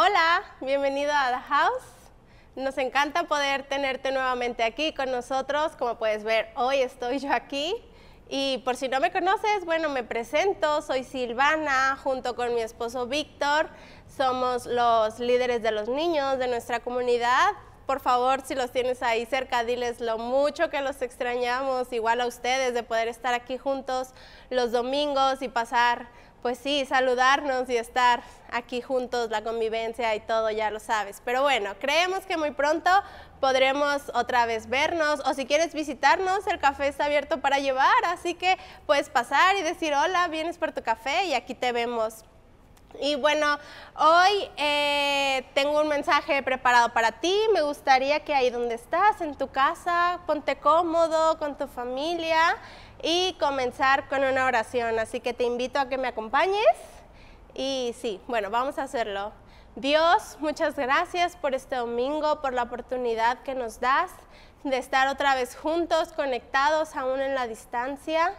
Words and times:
Hola, 0.00 0.44
bienvenido 0.60 1.10
a 1.12 1.30
The 1.30 1.40
House. 1.48 1.82
Nos 2.54 2.78
encanta 2.78 3.24
poder 3.24 3.64
tenerte 3.64 4.12
nuevamente 4.12 4.62
aquí 4.62 4.94
con 4.94 5.10
nosotros. 5.10 5.72
Como 5.74 5.98
puedes 5.98 6.22
ver, 6.22 6.52
hoy 6.54 6.76
estoy 6.76 7.18
yo 7.18 7.32
aquí. 7.32 7.74
Y 8.28 8.58
por 8.58 8.76
si 8.76 8.86
no 8.86 9.00
me 9.00 9.10
conoces, 9.10 9.64
bueno, 9.64 9.88
me 9.88 10.04
presento, 10.04 10.82
soy 10.82 11.02
Silvana, 11.02 11.98
junto 12.00 12.36
con 12.36 12.54
mi 12.54 12.60
esposo 12.60 13.08
Víctor. 13.08 13.70
Somos 14.06 14.66
los 14.66 15.18
líderes 15.18 15.64
de 15.64 15.72
los 15.72 15.88
niños 15.88 16.38
de 16.38 16.46
nuestra 16.46 16.78
comunidad. 16.78 17.50
Por 17.84 17.98
favor, 17.98 18.42
si 18.44 18.54
los 18.54 18.70
tienes 18.70 19.02
ahí 19.02 19.26
cerca, 19.26 19.64
diles 19.64 20.00
lo 20.00 20.16
mucho 20.16 20.70
que 20.70 20.80
los 20.80 21.02
extrañamos, 21.02 21.92
igual 21.92 22.20
a 22.20 22.26
ustedes, 22.26 22.72
de 22.72 22.84
poder 22.84 23.08
estar 23.08 23.34
aquí 23.34 23.58
juntos 23.58 24.10
los 24.48 24.70
domingos 24.70 25.42
y 25.42 25.48
pasar 25.48 26.06
pues 26.48 26.60
sí, 26.60 26.86
saludarnos 26.86 27.68
y 27.68 27.76
estar 27.76 28.22
aquí 28.50 28.80
juntos, 28.80 29.28
la 29.28 29.44
convivencia 29.44 30.14
y 30.14 30.20
todo, 30.20 30.50
ya 30.50 30.70
lo 30.70 30.80
sabes. 30.80 31.20
Pero 31.22 31.42
bueno, 31.42 31.74
creemos 31.78 32.24
que 32.24 32.38
muy 32.38 32.52
pronto 32.52 32.88
podremos 33.38 34.10
otra 34.14 34.46
vez 34.46 34.66
vernos 34.66 35.20
o 35.26 35.34
si 35.34 35.44
quieres 35.44 35.74
visitarnos, 35.74 36.46
el 36.46 36.58
café 36.58 36.88
está 36.88 37.04
abierto 37.04 37.42
para 37.42 37.58
llevar, 37.58 38.02
así 38.06 38.32
que 38.32 38.56
puedes 38.86 39.10
pasar 39.10 39.56
y 39.56 39.62
decir 39.62 39.92
hola, 39.92 40.26
vienes 40.28 40.56
por 40.56 40.72
tu 40.72 40.82
café 40.82 41.26
y 41.26 41.34
aquí 41.34 41.54
te 41.54 41.70
vemos. 41.72 42.24
Y 42.98 43.16
bueno, 43.16 43.58
hoy 43.96 44.50
eh, 44.56 45.44
tengo 45.52 45.82
un 45.82 45.88
mensaje 45.88 46.42
preparado 46.42 46.94
para 46.94 47.12
ti. 47.12 47.38
Me 47.52 47.60
gustaría 47.60 48.24
que 48.24 48.34
ahí 48.34 48.48
donde 48.48 48.76
estás, 48.76 49.20
en 49.20 49.36
tu 49.36 49.48
casa, 49.48 50.20
ponte 50.26 50.56
cómodo 50.56 51.38
con 51.38 51.58
tu 51.58 51.66
familia 51.68 52.56
y 53.02 53.36
comenzar 53.40 54.08
con 54.08 54.24
una 54.24 54.46
oración. 54.46 54.98
Así 54.98 55.20
que 55.20 55.34
te 55.34 55.44
invito 55.44 55.78
a 55.78 55.88
que 55.88 55.98
me 55.98 56.08
acompañes. 56.08 56.76
Y 57.54 57.94
sí, 58.00 58.20
bueno, 58.26 58.50
vamos 58.50 58.78
a 58.78 58.84
hacerlo. 58.84 59.32
Dios, 59.76 60.36
muchas 60.40 60.76
gracias 60.76 61.36
por 61.36 61.54
este 61.54 61.76
domingo, 61.76 62.40
por 62.40 62.52
la 62.52 62.64
oportunidad 62.64 63.38
que 63.42 63.54
nos 63.54 63.80
das 63.80 64.10
de 64.64 64.76
estar 64.76 65.08
otra 65.08 65.34
vez 65.34 65.56
juntos, 65.56 66.12
conectados 66.12 66.96
aún 66.96 67.20
en 67.20 67.34
la 67.34 67.46
distancia. 67.46 68.34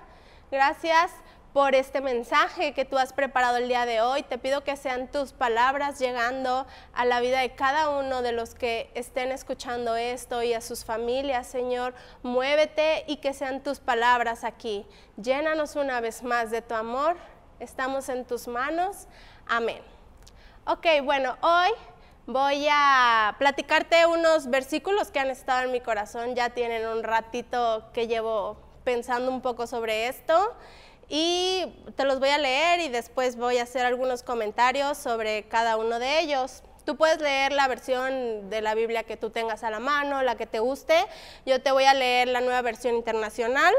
Gracias 0.51 1.11
por 1.53 1.73
este 1.73 1.99
mensaje 2.01 2.73
que 2.73 2.85
tú 2.85 2.97
has 2.97 3.11
preparado 3.11 3.57
el 3.57 3.67
día 3.67 3.85
de 3.85 4.01
hoy. 4.01 4.23
Te 4.23 4.37
pido 4.37 4.63
que 4.63 4.75
sean 4.77 5.07
tus 5.07 5.33
palabras 5.33 5.99
llegando 5.99 6.67
a 6.93 7.05
la 7.05 7.19
vida 7.21 7.39
de 7.39 7.51
cada 7.51 7.89
uno 7.89 8.21
de 8.21 8.31
los 8.31 8.53
que 8.53 8.91
estén 8.93 9.31
escuchando 9.31 9.95
esto 9.95 10.43
y 10.43 10.53
a 10.53 10.61
sus 10.61 10.85
familias, 10.85 11.47
Señor. 11.47 11.95
Muévete 12.21 13.03
y 13.07 13.17
que 13.17 13.33
sean 13.33 13.63
tus 13.63 13.79
palabras 13.79 14.43
aquí. 14.43 14.85
Llénanos 15.21 15.75
una 15.75 16.01
vez 16.01 16.23
más 16.23 16.51
de 16.51 16.61
tu 16.61 16.75
amor. 16.75 17.17
Estamos 17.59 18.09
en 18.09 18.25
tus 18.25 18.47
manos. 18.47 19.07
Amén. 19.47 19.81
Ok, 20.65 20.85
bueno, 21.03 21.35
hoy 21.41 21.69
voy 22.27 22.67
a 22.69 23.35
platicarte 23.39 24.05
unos 24.05 24.51
versículos 24.51 25.09
que 25.09 25.19
han 25.19 25.31
estado 25.31 25.63
en 25.63 25.71
mi 25.71 25.81
corazón. 25.81 26.35
Ya 26.35 26.51
tienen 26.51 26.87
un 26.87 27.01
ratito 27.01 27.89
que 27.91 28.07
llevo 28.07 28.57
pensando 28.83 29.31
un 29.31 29.41
poco 29.41 29.65
sobre 29.65 30.07
esto 30.07 30.55
y 31.09 31.65
te 31.95 32.05
los 32.05 32.19
voy 32.19 32.29
a 32.29 32.37
leer 32.37 32.79
y 32.79 32.89
después 32.89 33.35
voy 33.35 33.57
a 33.57 33.63
hacer 33.63 33.85
algunos 33.85 34.21
comentarios 34.21 34.97
sobre 34.97 35.47
cada 35.47 35.75
uno 35.75 35.97
de 35.97 36.19
ellos. 36.19 36.61
Tú 36.85 36.95
puedes 36.95 37.19
leer 37.19 37.51
la 37.51 37.67
versión 37.67 38.49
de 38.49 38.61
la 38.61 38.75
Biblia 38.75 39.03
que 39.03 39.17
tú 39.17 39.31
tengas 39.31 39.63
a 39.63 39.69
la 39.69 39.79
mano, 39.79 40.21
la 40.21 40.35
que 40.35 40.45
te 40.45 40.59
guste. 40.59 41.05
Yo 41.45 41.61
te 41.61 41.71
voy 41.71 41.85
a 41.85 41.93
leer 41.93 42.27
la 42.27 42.41
nueva 42.41 42.61
versión 42.61 42.95
internacional. 42.95 43.73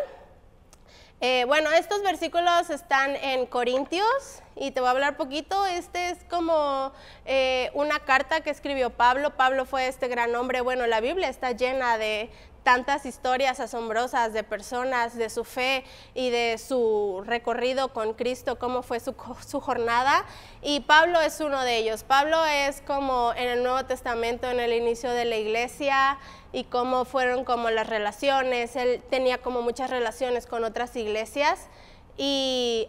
Eh, 1.23 1.45
bueno, 1.47 1.71
estos 1.73 2.03
versículos 2.03 2.71
están 2.71 3.15
en 3.15 3.45
Corintios 3.47 4.43
y 4.57 4.71
te 4.71 4.81
voy 4.81 4.89
a 4.89 4.93
hablar 4.93 5.17
poquito. 5.17 5.67
Este 5.67 6.09
es 6.09 6.19
como 6.31 6.93
eh, 7.27 7.71
una 7.75 8.01
carta 8.01 8.41
que 8.41 8.51
escribió 8.51 8.91
Pablo. 8.91 9.37
Pablo 9.37 9.67
fue 9.67 9.87
este 9.87 10.09
gran 10.09 10.35
hombre. 10.35 10.63
Bueno, 10.63 10.87
la 10.87 11.01
Biblia 11.01 11.29
está 11.29 11.53
llena 11.53 11.99
de, 11.99 12.31
tantas 12.63 13.07
historias 13.07 13.61
asombrosas 13.61 14.33
de 14.33 14.45
personas, 14.45 15.17
de 15.17 15.31
su 15.31 15.45
fe 15.45 15.85
y 16.15 16.31
de 16.31 16.59
su 16.59 17.23
recorrido 17.27 17.93
con 17.93 18.15
Cristo, 18.15 18.59
cómo 18.59 18.83
fue 18.83 19.01
su, 19.01 19.15
jornada. 19.61 20.25
Y 20.63 20.81
Pablo 20.81 21.21
es 21.21 21.41
uno 21.41 21.63
de 21.63 21.79
ellos. 21.79 22.05
Pablo 22.05 22.45
es 22.45 22.83
como 22.83 23.33
en 23.35 23.49
el 23.49 23.63
Nuevo 23.63 23.85
Testamento, 23.85 24.51
en 24.51 24.61
el 24.61 24.73
inicio 24.73 25.11
de 25.11 25.25
la 25.25 25.37
iglesia 25.37 26.19
y 26.53 26.65
cómo 26.65 27.05
fueron 27.05 27.45
como 27.45 27.71
las 27.71 27.89
relaciones. 27.89 28.77
Él 28.77 29.03
tenía 29.11 29.39
como 29.39 29.63
muchas 29.63 29.91
relaciones 29.91 30.47
con 30.47 30.65
otras 30.65 30.95
iglesias 30.97 31.69
y 32.17 32.89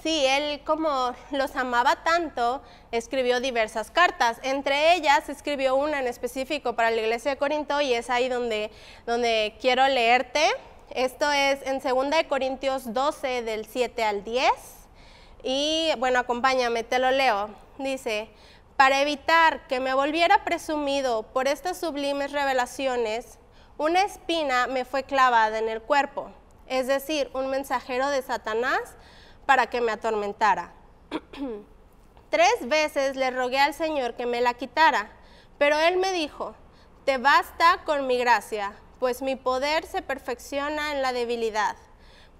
Sí, 0.00 0.24
él 0.26 0.62
como 0.64 1.14
los 1.30 1.54
amaba 1.56 1.96
tanto, 2.04 2.62
escribió 2.90 3.40
diversas 3.40 3.90
cartas. 3.90 4.38
Entre 4.42 4.94
ellas 4.94 5.28
escribió 5.28 5.76
una 5.76 6.00
en 6.00 6.06
específico 6.06 6.74
para 6.74 6.90
la 6.90 7.00
iglesia 7.00 7.32
de 7.32 7.36
Corinto 7.36 7.80
y 7.80 7.94
es 7.94 8.10
ahí 8.10 8.28
donde, 8.28 8.70
donde 9.06 9.56
quiero 9.60 9.86
leerte. 9.88 10.44
Esto 10.90 11.30
es 11.30 11.60
en 11.66 11.80
2 11.80 12.10
de 12.10 12.26
Corintios 12.26 12.92
12 12.92 13.42
del 13.42 13.66
7 13.66 14.02
al 14.04 14.24
10. 14.24 14.50
Y 15.42 15.90
bueno, 15.98 16.18
acompáñame, 16.18 16.84
te 16.84 16.98
lo 16.98 17.10
leo. 17.10 17.50
Dice, 17.78 18.28
para 18.76 19.00
evitar 19.00 19.66
que 19.68 19.80
me 19.80 19.94
volviera 19.94 20.44
presumido 20.44 21.22
por 21.22 21.48
estas 21.48 21.78
sublimes 21.78 22.32
revelaciones, 22.32 23.38
una 23.78 24.02
espina 24.02 24.66
me 24.66 24.84
fue 24.84 25.02
clavada 25.02 25.58
en 25.58 25.68
el 25.68 25.80
cuerpo, 25.80 26.30
es 26.66 26.86
decir, 26.86 27.30
un 27.32 27.48
mensajero 27.48 28.08
de 28.08 28.22
Satanás 28.22 28.80
para 29.46 29.66
que 29.68 29.80
me 29.80 29.92
atormentara. 29.92 30.72
Tres 32.30 32.68
veces 32.68 33.16
le 33.16 33.30
rogué 33.30 33.58
al 33.58 33.74
Señor 33.74 34.14
que 34.14 34.26
me 34.26 34.40
la 34.40 34.54
quitara, 34.54 35.10
pero 35.58 35.78
Él 35.78 35.98
me 35.98 36.12
dijo, 36.12 36.54
te 37.04 37.18
basta 37.18 37.82
con 37.84 38.06
mi 38.06 38.18
gracia, 38.18 38.72
pues 38.98 39.22
mi 39.22 39.36
poder 39.36 39.84
se 39.86 40.02
perfecciona 40.02 40.92
en 40.92 41.02
la 41.02 41.12
debilidad. 41.12 41.76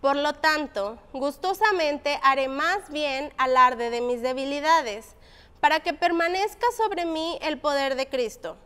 Por 0.01 0.17
lo 0.17 0.33
tanto, 0.33 0.99
gustosamente 1.13 2.19
haré 2.23 2.49
más 2.49 2.91
bien 2.91 3.33
alarde 3.37 3.91
de 3.91 4.01
mis 4.01 4.23
debilidades, 4.23 5.15
para 5.61 5.81
que 5.81 5.95
permanezca 5.95 6.67
sobre 6.77 7.05
mí 7.05 7.39
el 7.41 7.61
poder 7.61 7.95
de 7.95 8.09
Cristo. 8.09 8.57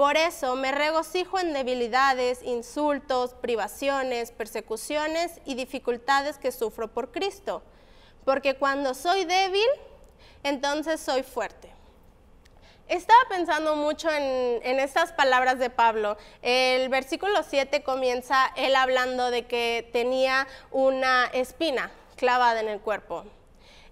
Por 0.00 0.16
eso 0.16 0.56
me 0.56 0.72
regocijo 0.72 1.38
en 1.38 1.52
debilidades, 1.52 2.42
insultos, 2.42 3.34
privaciones, 3.34 4.32
persecuciones 4.32 5.42
y 5.44 5.56
dificultades 5.56 6.38
que 6.38 6.52
sufro 6.52 6.88
por 6.88 7.12
Cristo. 7.12 7.62
Porque 8.24 8.56
cuando 8.56 8.94
soy 8.94 9.26
débil, 9.26 9.68
entonces 10.42 11.00
soy 11.02 11.22
fuerte. 11.22 11.70
Estaba 12.88 13.20
pensando 13.28 13.76
mucho 13.76 14.08
en, 14.10 14.80
estas 14.80 15.12
palabras 15.12 15.58
de 15.58 15.68
Pablo. 15.68 16.16
El 16.40 16.88
versículo 16.88 17.42
7 17.42 17.82
comienza 17.82 18.54
él 18.56 18.76
hablando 18.76 19.30
de 19.30 19.44
que 19.44 19.86
tenía 19.92 20.46
una 20.70 21.26
espina 21.26 21.90
clavada 22.16 22.60
en 22.60 22.70
el 22.70 22.80
cuerpo. 22.80 23.26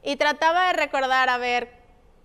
Y 0.03 0.17
trataba 0.17 0.69
de 0.69 0.73
recordar, 0.73 1.29
a 1.29 1.37
ver, 1.37 1.78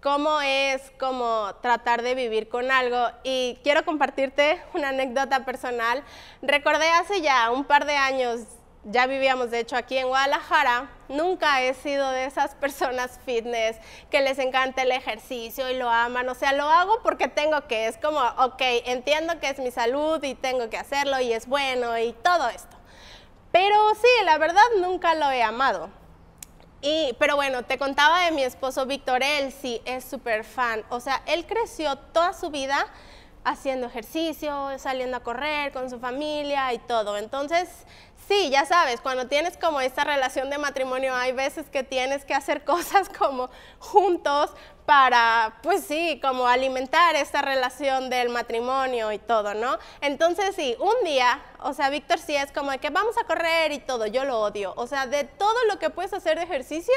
cómo 0.03 0.41
es 0.41 0.91
como 0.99 1.55
tratar 1.61 2.01
de 2.01 2.13
vivir 2.13 2.49
con 2.49 2.69
algo. 2.69 3.07
Y 3.23 3.57
quiero 3.63 3.85
compartirte 3.85 4.61
una 4.73 4.89
anécdota 4.89 5.45
personal. 5.45 6.03
Recordé 6.41 6.89
hace 6.89 7.21
ya 7.21 7.49
un 7.49 7.63
par 7.63 7.85
de 7.85 7.95
años, 7.95 8.41
ya 8.83 9.07
vivíamos 9.07 9.49
de 9.49 9.59
hecho 9.59 9.77
aquí 9.77 9.97
en 9.97 10.09
Guadalajara, 10.09 10.89
nunca 11.07 11.61
he 11.61 11.73
sido 11.73 12.11
de 12.11 12.25
esas 12.25 12.53
personas 12.63 13.17
fitness 13.25 13.77
que 14.11 14.21
les 14.21 14.37
encanta 14.39 14.81
el 14.81 14.91
ejercicio 14.91 15.69
y 15.69 15.77
lo 15.77 15.89
aman, 15.89 16.27
o 16.27 16.35
sea, 16.35 16.51
lo 16.51 16.65
hago 16.65 16.99
porque 17.01 17.29
tengo 17.29 17.65
que, 17.67 17.87
es 17.87 17.97
como, 17.97 18.19
ok, 18.19 18.61
entiendo 18.85 19.39
que 19.39 19.49
es 19.49 19.59
mi 19.59 19.71
salud 19.71 20.21
y 20.21 20.35
tengo 20.35 20.69
que 20.69 20.77
hacerlo 20.77 21.21
y 21.21 21.31
es 21.31 21.47
bueno 21.47 21.97
y 21.97 22.11
todo 22.11 22.49
esto. 22.49 22.75
Pero 23.53 23.77
sí, 23.95 24.25
la 24.25 24.37
verdad 24.37 24.63
nunca 24.81 25.15
lo 25.15 25.31
he 25.31 25.43
amado 25.43 26.02
pero 27.17 27.35
bueno, 27.35 27.63
te 27.63 27.77
contaba 27.77 28.25
de 28.25 28.31
mi 28.31 28.43
esposo 28.43 28.85
Víctor, 28.85 29.23
él 29.23 29.53
sí 29.53 29.81
es 29.85 30.03
súper 30.03 30.43
fan. 30.43 30.83
O 30.89 30.99
sea, 30.99 31.21
él 31.25 31.45
creció 31.45 31.95
toda 31.95 32.33
su 32.33 32.49
vida 32.49 32.85
haciendo 33.43 33.87
ejercicio, 33.87 34.69
saliendo 34.77 35.17
a 35.17 35.19
correr 35.21 35.71
con 35.71 35.89
su 35.89 35.99
familia 35.99 36.73
y 36.73 36.79
todo. 36.79 37.17
Entonces, 37.17 37.69
sí, 38.27 38.49
ya 38.49 38.65
sabes, 38.65 39.01
cuando 39.01 39.27
tienes 39.27 39.57
como 39.57 39.81
esta 39.81 40.03
relación 40.03 40.49
de 40.49 40.57
matrimonio, 40.57 41.13
hay 41.15 41.31
veces 41.31 41.69
que 41.69 41.83
tienes 41.83 42.25
que 42.25 42.33
hacer 42.33 42.63
cosas 42.65 43.09
como 43.09 43.49
juntos 43.79 44.51
para, 44.85 45.59
pues 45.63 45.85
sí, 45.85 46.19
como 46.21 46.45
alimentar 46.45 47.15
esta 47.15 47.41
relación 47.41 48.09
del 48.09 48.29
matrimonio 48.29 49.11
y 49.13 49.19
todo, 49.19 49.53
¿no? 49.53 49.77
Entonces 50.01 50.55
sí, 50.55 50.75
un 50.79 51.05
día, 51.05 51.41
o 51.59 51.73
sea, 51.73 51.89
Víctor 51.89 52.19
sí 52.19 52.35
es 52.35 52.51
como 52.51 52.71
que 52.79 52.89
vamos 52.89 53.17
a 53.17 53.23
correr 53.23 53.71
y 53.71 53.79
todo, 53.79 54.07
yo 54.07 54.25
lo 54.25 54.41
odio. 54.41 54.73
O 54.75 54.87
sea, 54.87 55.07
de 55.07 55.23
todo 55.23 55.55
lo 55.69 55.79
que 55.79 55.89
puedes 55.89 56.13
hacer 56.13 56.37
de 56.37 56.43
ejercicio, 56.43 56.93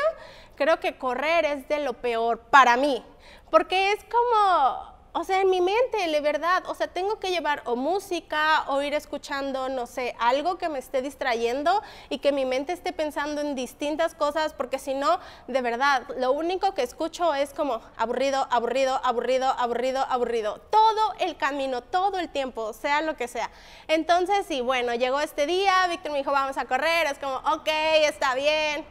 creo 0.56 0.80
que 0.80 0.98
correr 0.98 1.44
es 1.44 1.68
de 1.68 1.78
lo 1.78 1.92
peor 1.94 2.40
para 2.40 2.76
mí, 2.76 3.04
porque 3.50 3.92
es 3.92 4.00
como 4.04 4.95
o 5.18 5.24
sea, 5.24 5.40
en 5.40 5.48
mi 5.48 5.62
mente, 5.62 5.96
de 5.96 6.20
verdad, 6.20 6.62
o 6.66 6.74
sea, 6.74 6.88
tengo 6.88 7.18
que 7.18 7.30
llevar 7.30 7.62
o 7.64 7.74
música 7.74 8.64
o 8.68 8.82
ir 8.82 8.92
escuchando, 8.92 9.70
no 9.70 9.86
sé, 9.86 10.14
algo 10.18 10.58
que 10.58 10.68
me 10.68 10.78
esté 10.78 11.00
distrayendo 11.00 11.82
y 12.10 12.18
que 12.18 12.32
mi 12.32 12.44
mente 12.44 12.74
esté 12.74 12.92
pensando 12.92 13.40
en 13.40 13.54
distintas 13.54 14.14
cosas, 14.14 14.52
porque 14.52 14.78
si 14.78 14.92
no, 14.92 15.18
de 15.46 15.62
verdad, 15.62 16.02
lo 16.18 16.32
único 16.32 16.74
que 16.74 16.82
escucho 16.82 17.32
es 17.32 17.54
como 17.54 17.80
aburrido, 17.96 18.46
aburrido, 18.50 19.00
aburrido, 19.02 19.48
aburrido, 19.56 20.04
aburrido. 20.06 20.60
Todo 20.68 21.14
el 21.18 21.38
camino, 21.38 21.80
todo 21.80 22.18
el 22.18 22.28
tiempo, 22.28 22.74
sea 22.74 23.00
lo 23.00 23.16
que 23.16 23.26
sea. 23.26 23.50
Entonces, 23.88 24.44
sí, 24.46 24.60
bueno, 24.60 24.94
llegó 24.94 25.20
este 25.20 25.46
día, 25.46 25.86
Víctor 25.88 26.12
me 26.12 26.18
dijo, 26.18 26.30
vamos 26.30 26.58
a 26.58 26.66
correr, 26.66 27.06
es 27.06 27.18
como, 27.18 27.36
ok, 27.36 27.68
está 28.02 28.34
bien. 28.34 28.84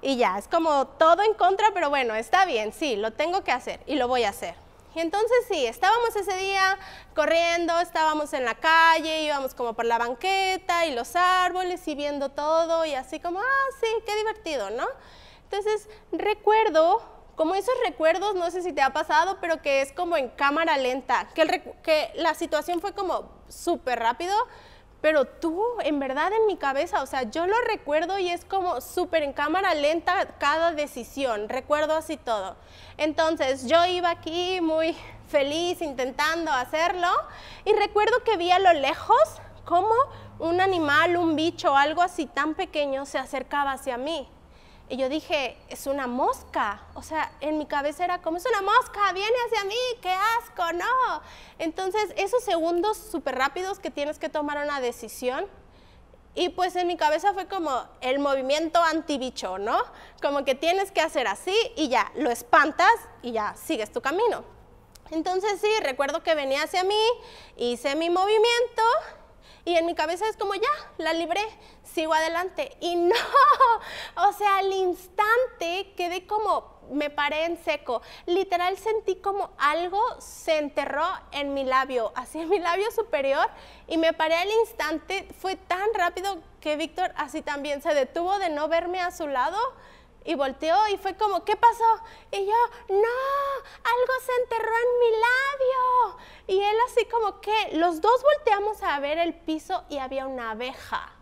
Y 0.00 0.16
ya, 0.16 0.38
es 0.38 0.48
como 0.48 0.86
todo 0.86 1.22
en 1.22 1.34
contra, 1.34 1.66
pero 1.74 1.90
bueno, 1.90 2.14
está 2.14 2.46
bien, 2.46 2.72
sí, 2.72 2.96
lo 2.96 3.10
tengo 3.10 3.44
que 3.44 3.52
hacer 3.52 3.80
y 3.86 3.96
lo 3.96 4.08
voy 4.08 4.24
a 4.24 4.30
hacer. 4.30 4.69
Y 4.94 5.00
entonces 5.00 5.38
sí, 5.48 5.66
estábamos 5.66 6.16
ese 6.16 6.36
día 6.36 6.78
corriendo, 7.14 7.78
estábamos 7.80 8.32
en 8.32 8.44
la 8.44 8.56
calle, 8.56 9.22
íbamos 9.22 9.54
como 9.54 9.74
por 9.74 9.84
la 9.84 9.98
banqueta 9.98 10.86
y 10.86 10.94
los 10.94 11.14
árboles 11.14 11.86
y 11.86 11.94
viendo 11.94 12.30
todo 12.30 12.84
y 12.84 12.94
así 12.94 13.20
como, 13.20 13.38
ah, 13.40 13.66
sí, 13.80 13.86
qué 14.04 14.16
divertido, 14.16 14.70
¿no? 14.70 14.86
Entonces 15.44 15.88
recuerdo, 16.12 17.02
como 17.36 17.54
esos 17.54 17.74
recuerdos, 17.86 18.34
no 18.34 18.50
sé 18.50 18.62
si 18.62 18.72
te 18.72 18.82
ha 18.82 18.92
pasado, 18.92 19.38
pero 19.40 19.62
que 19.62 19.80
es 19.80 19.92
como 19.92 20.16
en 20.16 20.28
cámara 20.28 20.76
lenta, 20.76 21.28
que, 21.34 22.12
la 22.16 22.34
situación 22.34 22.80
fue 22.80 22.92
como 22.92 23.30
súper 23.48 23.98
rápido, 23.98 24.34
pero 25.00 25.24
tú, 25.24 25.64
en 25.82 25.98
verdad, 25.98 26.32
en 26.32 26.46
mi 26.46 26.56
cabeza, 26.56 27.02
o 27.02 27.06
sea, 27.06 27.22
yo 27.22 27.46
lo 27.46 27.56
recuerdo 27.68 28.18
y 28.18 28.28
es 28.28 28.44
como 28.44 28.80
súper 28.80 29.22
en 29.22 29.32
cámara 29.32 29.74
lenta 29.74 30.36
cada 30.38 30.72
decisión, 30.72 31.48
recuerdo 31.48 31.96
así 31.96 32.16
todo. 32.16 32.56
Entonces, 32.98 33.66
yo 33.66 33.84
iba 33.86 34.10
aquí 34.10 34.60
muy 34.60 34.96
feliz 35.28 35.80
intentando 35.80 36.50
hacerlo 36.52 37.08
y 37.64 37.72
recuerdo 37.72 38.22
que 38.24 38.36
vi 38.36 38.50
a 38.50 38.58
lo 38.58 38.72
lejos 38.72 39.40
como 39.64 39.94
un 40.38 40.60
animal, 40.60 41.16
un 41.16 41.36
bicho, 41.36 41.76
algo 41.76 42.02
así 42.02 42.26
tan 42.26 42.54
pequeño 42.54 43.06
se 43.06 43.18
acercaba 43.18 43.72
hacia 43.72 43.96
mí. 43.96 44.28
Y 44.90 44.96
yo 44.96 45.08
dije, 45.08 45.56
es 45.68 45.86
una 45.86 46.08
mosca. 46.08 46.82
O 46.94 47.02
sea, 47.02 47.30
en 47.40 47.58
mi 47.58 47.66
cabeza 47.66 48.04
era 48.04 48.20
como, 48.20 48.38
es 48.38 48.44
una 48.44 48.60
mosca, 48.60 49.12
viene 49.12 49.36
hacia 49.46 49.62
mí, 49.64 49.76
qué 50.02 50.10
asco, 50.10 50.72
no. 50.72 51.22
Entonces, 51.60 52.12
esos 52.16 52.42
segundos 52.42 52.96
súper 52.98 53.36
rápidos 53.36 53.78
que 53.78 53.92
tienes 53.92 54.18
que 54.18 54.28
tomar 54.28 54.58
una 54.58 54.80
decisión. 54.80 55.46
Y 56.34 56.48
pues 56.48 56.74
en 56.74 56.88
mi 56.88 56.96
cabeza 56.96 57.32
fue 57.34 57.46
como 57.46 57.84
el 58.00 58.18
movimiento 58.18 58.82
antibicho, 58.82 59.58
¿no? 59.58 59.80
Como 60.20 60.44
que 60.44 60.56
tienes 60.56 60.90
que 60.90 61.00
hacer 61.00 61.28
así 61.28 61.54
y 61.76 61.88
ya, 61.88 62.10
lo 62.16 62.28
espantas 62.28 62.92
y 63.22 63.30
ya, 63.32 63.54
sigues 63.54 63.92
tu 63.92 64.00
camino. 64.00 64.42
Entonces 65.12 65.60
sí, 65.60 65.68
recuerdo 65.82 66.22
que 66.22 66.34
venía 66.34 66.64
hacia 66.64 66.82
mí, 66.84 67.00
hice 67.56 67.94
mi 67.94 68.10
movimiento 68.10 68.82
y 69.70 69.76
en 69.76 69.86
mi 69.86 69.94
cabeza 69.94 70.28
es 70.28 70.36
como, 70.36 70.54
ya, 70.54 70.68
la 70.98 71.12
libré, 71.12 71.42
sigo 71.84 72.12
adelante. 72.12 72.76
Y 72.80 72.96
no, 72.96 73.14
o 74.16 74.32
sea, 74.32 74.58
al 74.58 74.72
instante 74.72 75.94
quedé 75.96 76.26
como, 76.26 76.80
me 76.90 77.08
paré 77.08 77.44
en 77.44 77.56
seco. 77.62 78.02
Literal 78.26 78.76
sentí 78.78 79.14
como 79.16 79.52
algo 79.58 80.00
se 80.18 80.58
enterró 80.58 81.06
en 81.30 81.54
mi 81.54 81.62
labio, 81.62 82.10
así 82.16 82.40
en 82.40 82.48
mi 82.48 82.58
labio 82.58 82.90
superior, 82.90 83.46
y 83.86 83.96
me 83.96 84.12
paré 84.12 84.34
al 84.34 84.50
instante. 84.50 85.28
Fue 85.38 85.54
tan 85.54 85.94
rápido 85.94 86.38
que 86.60 86.74
Víctor 86.74 87.12
así 87.16 87.40
también 87.40 87.80
se 87.80 87.94
detuvo 87.94 88.40
de 88.40 88.50
no 88.50 88.66
verme 88.66 89.00
a 89.00 89.12
su 89.12 89.28
lado 89.28 89.56
y 90.24 90.34
volteó 90.34 90.76
y 90.88 90.98
fue 90.98 91.16
como, 91.16 91.44
¿qué 91.44 91.56
pasó? 91.56 92.02
Y 92.30 92.46
yo, 92.46 92.52
no, 92.88 92.96
algo 92.98 94.12
se 94.24 94.42
enterró 94.42 94.72
en 94.72 94.98
mi 95.00 95.10
labio. 95.16 96.18
Y 96.46 96.62
él 96.62 96.76
así 96.86 97.04
como 97.06 97.40
que 97.40 97.76
los 97.76 98.00
dos 98.00 98.22
volteamos 98.22 98.82
a 98.82 98.98
ver 99.00 99.18
el 99.18 99.34
piso 99.34 99.84
y 99.88 99.98
había 99.98 100.26
una 100.26 100.52
abeja. 100.52 101.12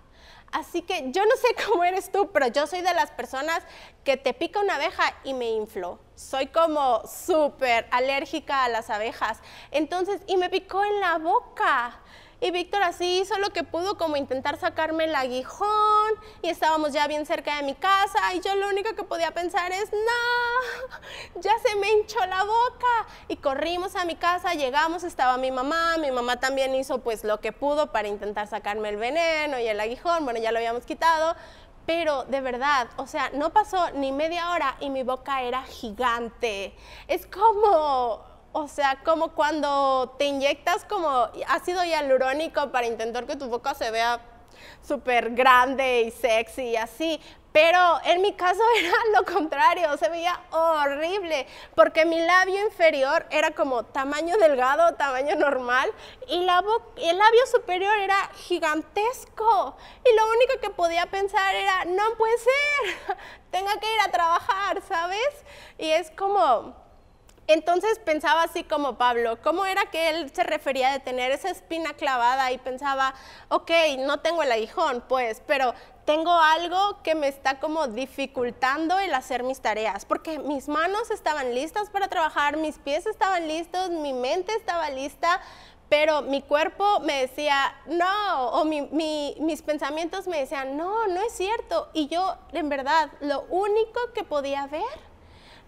Así 0.52 0.82
que 0.82 1.10
yo 1.10 1.24
no 1.26 1.36
sé 1.36 1.54
cómo 1.66 1.84
eres 1.84 2.10
tú, 2.10 2.30
pero 2.32 2.48
yo 2.48 2.66
soy 2.66 2.80
de 2.80 2.94
las 2.94 3.10
personas 3.10 3.62
que 4.04 4.16
te 4.16 4.34
pica 4.34 4.60
una 4.60 4.76
abeja 4.76 5.14
y 5.24 5.34
me 5.34 5.50
inflo. 5.50 5.98
Soy 6.14 6.46
como 6.48 7.02
súper 7.06 7.86
alérgica 7.90 8.64
a 8.64 8.68
las 8.68 8.90
abejas. 8.90 9.40
Entonces, 9.70 10.20
y 10.26 10.36
me 10.36 10.50
picó 10.50 10.84
en 10.84 11.00
la 11.00 11.18
boca. 11.18 12.00
Y 12.40 12.52
Víctor 12.52 12.82
así 12.84 13.20
hizo 13.20 13.36
lo 13.38 13.50
que 13.50 13.64
pudo, 13.64 13.98
como 13.98 14.16
intentar 14.16 14.58
sacarme 14.58 15.04
el 15.04 15.14
aguijón, 15.14 16.12
y 16.40 16.48
estábamos 16.48 16.92
ya 16.92 17.06
bien 17.08 17.26
cerca 17.26 17.56
de 17.56 17.64
mi 17.64 17.74
casa, 17.74 18.18
y 18.34 18.40
yo 18.40 18.54
lo 18.54 18.68
único 18.68 18.94
que 18.94 19.02
podía 19.02 19.32
pensar 19.32 19.72
es, 19.72 19.90
no, 19.92 21.40
ya 21.40 21.52
se 21.66 21.74
me 21.76 21.90
hinchó 21.90 22.24
la 22.26 22.44
boca. 22.44 23.06
Y 23.26 23.36
corrimos 23.36 23.96
a 23.96 24.04
mi 24.04 24.14
casa, 24.14 24.54
llegamos, 24.54 25.02
estaba 25.02 25.36
mi 25.36 25.50
mamá, 25.50 25.96
mi 25.98 26.10
mamá 26.10 26.38
también 26.38 26.74
hizo 26.74 26.98
pues 26.98 27.24
lo 27.24 27.40
que 27.40 27.52
pudo 27.52 27.90
para 27.92 28.08
intentar 28.08 28.46
sacarme 28.46 28.90
el 28.90 28.96
veneno 28.96 29.58
y 29.58 29.66
el 29.66 29.80
aguijón, 29.80 30.24
bueno, 30.24 30.38
ya 30.38 30.52
lo 30.52 30.58
habíamos 30.58 30.84
quitado, 30.84 31.34
pero 31.86 32.24
de 32.24 32.42
verdad, 32.42 32.88
o 32.98 33.06
sea, 33.06 33.30
no 33.32 33.50
pasó 33.50 33.90
ni 33.92 34.12
media 34.12 34.50
hora 34.50 34.76
y 34.78 34.90
mi 34.90 35.02
boca 35.02 35.42
era 35.42 35.62
gigante. 35.62 36.76
Es 37.08 37.26
como, 37.26 38.27
o 38.52 38.68
sea, 38.68 38.98
como 39.04 39.32
cuando 39.34 40.14
te 40.18 40.26
inyectas 40.26 40.84
como 40.84 41.28
ácido 41.48 41.84
hialurónico 41.84 42.70
para 42.70 42.86
intentar 42.86 43.26
que 43.26 43.36
tu 43.36 43.48
boca 43.48 43.74
se 43.74 43.90
vea 43.90 44.20
súper 44.82 45.34
grande 45.34 46.02
y 46.02 46.10
sexy 46.10 46.70
y 46.70 46.76
así. 46.76 47.20
Pero 47.52 47.98
en 48.04 48.22
mi 48.22 48.34
caso 48.34 48.60
era 48.78 48.92
lo 49.14 49.24
contrario, 49.24 49.96
se 49.96 50.08
veía 50.08 50.38
horrible, 50.50 51.46
porque 51.74 52.04
mi 52.04 52.20
labio 52.20 52.62
inferior 52.64 53.26
era 53.30 53.50
como 53.52 53.84
tamaño 53.84 54.36
delgado, 54.36 54.94
tamaño 54.94 55.34
normal, 55.36 55.90
y 56.28 56.44
la 56.44 56.62
el 56.96 57.18
labio 57.18 57.46
superior 57.50 57.96
era 57.98 58.30
gigantesco. 58.34 59.76
Y 60.04 60.16
lo 60.16 60.28
único 60.30 60.60
que 60.60 60.70
podía 60.70 61.06
pensar 61.06 61.54
era, 61.54 61.84
no 61.86 62.14
puede 62.16 62.36
ser, 62.38 63.16
tengo 63.50 63.70
que 63.80 63.94
ir 63.94 64.00
a 64.06 64.10
trabajar, 64.10 64.82
¿sabes? 64.86 65.44
Y 65.78 65.90
es 65.90 66.10
como, 66.10 66.76
entonces 67.48 67.98
pensaba 67.98 68.42
así 68.42 68.62
como 68.62 68.98
Pablo, 68.98 69.38
¿cómo 69.42 69.64
era 69.66 69.86
que 69.86 70.10
él 70.10 70.30
se 70.34 70.44
refería 70.44 70.92
de 70.92 71.00
tener 71.00 71.32
esa 71.32 71.50
espina 71.50 71.94
clavada 71.94 72.52
y 72.52 72.58
pensaba, 72.58 73.14
ok, 73.48 73.70
no 74.00 74.20
tengo 74.20 74.42
el 74.42 74.52
aguijón, 74.52 75.02
pues, 75.08 75.42
pero 75.46 75.74
tengo 76.04 76.32
algo 76.32 77.02
que 77.02 77.14
me 77.14 77.28
está 77.28 77.58
como 77.58 77.88
dificultando 77.88 78.98
el 78.98 79.14
hacer 79.14 79.42
mis 79.42 79.60
tareas, 79.60 80.04
porque 80.04 80.38
mis 80.38 80.68
manos 80.68 81.10
estaban 81.10 81.54
listas 81.54 81.90
para 81.90 82.08
trabajar, 82.08 82.58
mis 82.58 82.78
pies 82.78 83.06
estaban 83.06 83.48
listos, 83.48 83.90
mi 83.90 84.12
mente 84.12 84.52
estaba 84.54 84.90
lista, 84.90 85.40
pero 85.88 86.20
mi 86.20 86.42
cuerpo 86.42 87.00
me 87.00 87.22
decía, 87.22 87.74
no, 87.86 88.50
o 88.50 88.64
mis 88.66 89.62
pensamientos 89.62 90.26
me 90.26 90.40
decían, 90.40 90.76
no, 90.76 91.06
no 91.06 91.20
es 91.22 91.32
cierto. 91.32 91.88
Y 91.94 92.08
yo, 92.08 92.36
en 92.52 92.68
verdad, 92.68 93.10
lo 93.20 93.46
único 93.48 94.00
que 94.14 94.22
podía 94.22 94.66
ver 94.66 95.07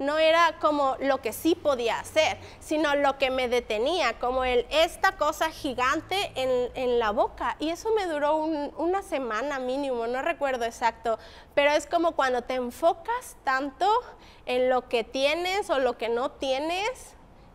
no 0.01 0.19
era 0.19 0.57
como 0.61 0.97
lo 0.99 1.21
que 1.21 1.33
sí 1.33 1.55
podía 1.55 2.01
hacer, 2.01 2.39
sino 2.59 2.97
lo 2.97 3.19
que 3.19 3.31
me 3.31 3.49
detenía, 3.49 4.19
como 4.19 4.45
el, 4.45 4.67
esta 4.71 5.13
cosa 5.17 5.51
gigante 5.51 6.33
en, 6.35 6.99
la 6.99 7.11
boca. 7.11 7.57
Y 7.61 7.69
eso 7.69 7.91
me 7.95 8.07
duró 8.07 8.37
una 8.37 9.03
semana 9.03 9.59
mínimo, 9.59 10.07
no 10.07 10.23
recuerdo 10.23 10.65
exacto, 10.65 11.19
pero 11.55 11.71
es 11.71 11.87
como 11.87 12.13
cuando 12.13 12.43
te 12.43 12.55
enfocas 12.55 13.37
tanto 13.45 13.87
en 14.47 14.71
lo 14.71 14.89
que 14.89 15.05
tienes 15.05 15.69
o 15.71 15.79
lo 15.79 15.99
que 15.99 16.09
no 16.09 16.31
tienes, 16.31 17.15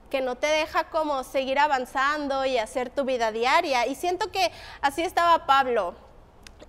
que 0.10 0.22
no 0.22 0.36
te 0.36 0.48
deja 0.48 0.86
como 0.90 1.24
seguir 1.24 1.58
avanzando 1.58 2.46
y 2.46 2.60
hacer 2.60 2.92
tu 2.92 3.06
vida 3.06 3.32
diaria. 3.32 3.88
Y 3.88 3.96
siento 3.96 4.32
que 4.32 4.52
así 4.82 5.02
estaba 5.02 5.48
Pablo 5.48 6.05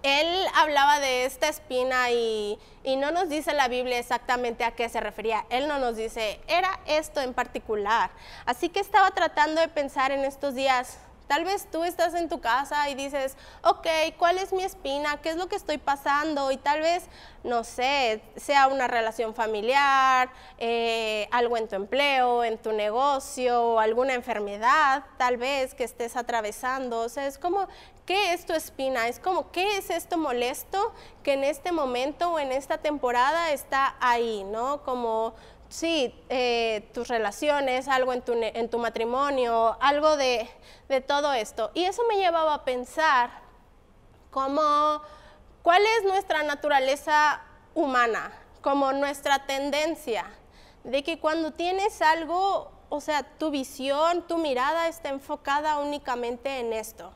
él 0.03 0.47
hablaba 0.55 1.01
de 1.01 1.25
esta 1.25 1.49
espina 1.49 2.11
y, 2.11 2.59
no 2.99 3.11
nos 3.11 3.29
dice 3.29 3.53
la 3.53 3.69
Biblia 3.69 3.99
exactamente 3.99 4.65
a 4.65 4.71
qué 4.71 4.89
se 4.89 5.01
refería. 5.01 5.45
Él 5.51 5.67
no 5.67 5.79
nos 5.79 5.97
dice, 5.97 6.41
era 6.47 6.79
esto 6.87 7.21
en 7.21 7.35
particular. 7.35 8.11
Así 8.45 8.69
que 8.69 8.81
estaba 8.81 9.11
tratando 9.11 9.61
de 9.61 9.69
pensar 9.69 10.13
en 10.13 10.25
estos 10.25 10.55
días, 10.55 10.99
Tal 11.27 11.45
vez 11.45 11.67
tú 11.73 11.83
estás 11.83 12.15
en 12.15 12.29
tu 12.29 12.41
casa 12.41 12.89
y 12.89 12.95
dices, 12.95 13.37
ok, 13.65 13.87
¿cuál 14.17 14.39
es 14.39 14.53
mi 14.53 14.63
espina? 14.63 15.21
¿Qué 15.21 15.31
es 15.31 15.37
lo 15.37 15.49
que 15.49 15.57
estoy 15.57 15.77
pasando? 15.77 16.53
Y 16.53 16.57
tal 16.57 16.81
vez, 16.81 17.07
no 17.43 17.65
sé, 17.65 18.23
sea 18.37 18.69
una 18.69 18.87
relación 18.87 19.35
familiar, 19.35 20.31
eh, 20.59 21.27
algo 21.33 21.57
en 21.57 21.67
tu 21.67 21.75
empleo, 21.75 22.45
en 22.45 22.59
tu 22.59 22.71
negocio, 22.71 23.81
alguna 23.81 24.15
enfermedad, 24.15 25.03
tal 25.17 25.37
vez 25.37 25.75
que 25.75 25.83
estés 25.83 26.15
atravesando. 26.15 27.01
O 27.01 27.09
sea, 27.09 27.27
es 27.27 27.39
como, 27.39 27.67
¿qué 28.07 28.33
es 28.33 28.47
tu 28.47 28.55
espina? 28.55 29.09
Es 29.09 29.19
como, 29.19 29.51
¿qué 29.51 29.77
es 29.77 29.91
esto 29.91 30.17
molesto 30.17 30.93
que 31.23 31.35
en 31.35 31.45
este 31.45 31.73
momento 31.73 32.33
o 32.33 32.39
en 32.39 32.53
esta 32.53 32.79
temporada 32.79 33.51
está 33.51 33.97
ahí, 34.01 34.45
¿no? 34.45 34.83
Como 34.85 35.35
sí, 35.69 36.15
eh, 36.29 36.89
tus 36.95 37.09
relaciones, 37.09 37.89
algo 37.89 38.13
en 38.13 38.23
tu, 38.23 38.33
en 38.35 38.71
tu 38.71 38.79
matrimonio, 38.79 39.77
algo 39.81 40.17
de, 40.17 40.49
de, 40.89 41.01
todo 41.01 41.33
esto. 41.33 41.71
Y 41.75 41.85
eso 41.85 42.03
me 42.09 42.17
llevaba 42.17 42.55
a 42.55 42.65
pensar 42.65 43.31
como 44.31 45.03
cuál 45.63 45.83
es 45.99 46.05
nuestra 46.05 46.43
naturaleza 46.45 47.43
humana, 47.75 48.33
como 48.63 48.93
nuestra 48.93 49.47
tendencia, 49.47 50.25
de 50.85 51.03
que 51.03 51.19
cuando 51.19 51.53
tienes 51.53 52.01
algo 52.01 52.71
o 52.89 53.01
sea, 53.01 53.23
tu 53.39 53.51
visión, 53.51 54.23
tu 54.27 54.39
mirada 54.39 54.89
está 54.89 55.09
enfocada 55.09 55.79
únicamente 55.79 56.61
en 56.61 56.73
esto, 56.73 57.13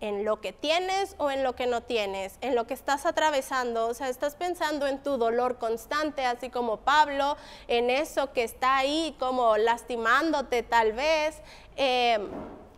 en 0.00 0.24
lo 0.24 0.40
que 0.40 0.52
tienes 0.52 1.14
o 1.18 1.30
en 1.30 1.42
lo 1.42 1.54
que 1.54 1.66
no 1.66 1.82
tienes, 1.82 2.38
en 2.40 2.54
lo 2.54 2.66
que 2.66 2.74
estás 2.74 3.06
atravesando, 3.06 3.86
o 3.88 3.94
sea, 3.94 4.08
estás 4.08 4.34
pensando 4.36 4.86
en 4.86 5.02
tu 5.02 5.16
dolor 5.16 5.58
constante, 5.58 6.24
así 6.24 6.50
como 6.50 6.78
Pablo, 6.78 7.36
en 7.66 7.90
eso 7.90 8.32
que 8.32 8.44
está 8.44 8.78
ahí 8.78 9.16
como 9.18 9.56
lastimándote 9.56 10.62
tal 10.62 10.92
vez. 10.92 11.40
Em, 11.76 12.28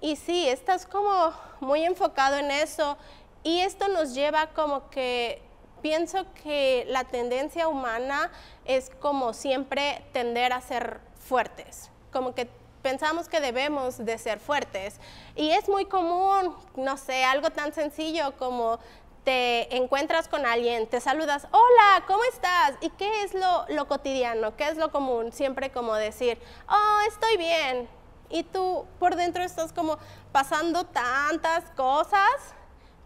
y 0.01 0.17
sí, 0.17 0.49
estás 0.49 0.87
como 0.87 1.33
muy 1.61 1.85
enfocado 1.85 2.37
en 2.37 2.51
eso 2.51 2.97
y 3.43 3.61
esto 3.61 3.89
nos 3.89 4.15
lleva 4.15 4.49
como 4.49 4.89
que 4.91 5.43
pienso 5.83 6.27
que 6.43 6.85
la 6.89 7.05
tendencia 7.05 7.69
humana 7.69 8.31
es 8.65 8.91
como 9.01 9.33
siempre 9.33 10.03
tender 10.13 10.53
a 10.53 10.61
ser 10.61 11.01
fuertes, 11.19 11.91
como 12.13 12.35
que 12.35 12.49
pensamos 12.83 13.29
que 13.29 13.41
debemos 13.41 14.05
de 14.05 14.19
ser 14.19 14.41
fuertes. 14.41 15.01
Y 15.37 15.51
es 15.51 15.69
muy 15.69 15.85
común, 15.85 16.55
no 16.77 16.97
sé, 16.97 17.25
algo 17.25 17.51
tan 17.51 17.73
sencillo 17.73 18.35
como 18.39 18.79
te 19.25 19.77
encuentras 19.77 20.29
con 20.29 20.47
alguien, 20.47 20.87
te 20.87 21.01
saludas, 21.01 21.47
hola, 21.51 22.05
¿cómo 22.07 22.25
estás? 22.25 22.73
¿Y 22.81 22.91
qué 22.91 23.23
es 23.23 23.35
lo, 23.35 23.67
lo 23.69 23.87
cotidiano? 23.87 24.57
¿Qué 24.57 24.69
es 24.69 24.77
lo 24.77 24.91
común? 24.91 25.33
Siempre 25.33 25.71
como 25.71 25.95
decir, 25.95 26.39
oh, 26.69 27.01
estoy 27.07 27.37
bien. 27.37 27.89
Y 28.31 28.45
tú 28.45 28.87
por 28.99 29.17
dentro 29.17 29.43
estás 29.43 29.73
como 29.73 29.99
pasando 30.33 30.85
tantas 30.85 31.65
cosas 31.77 32.55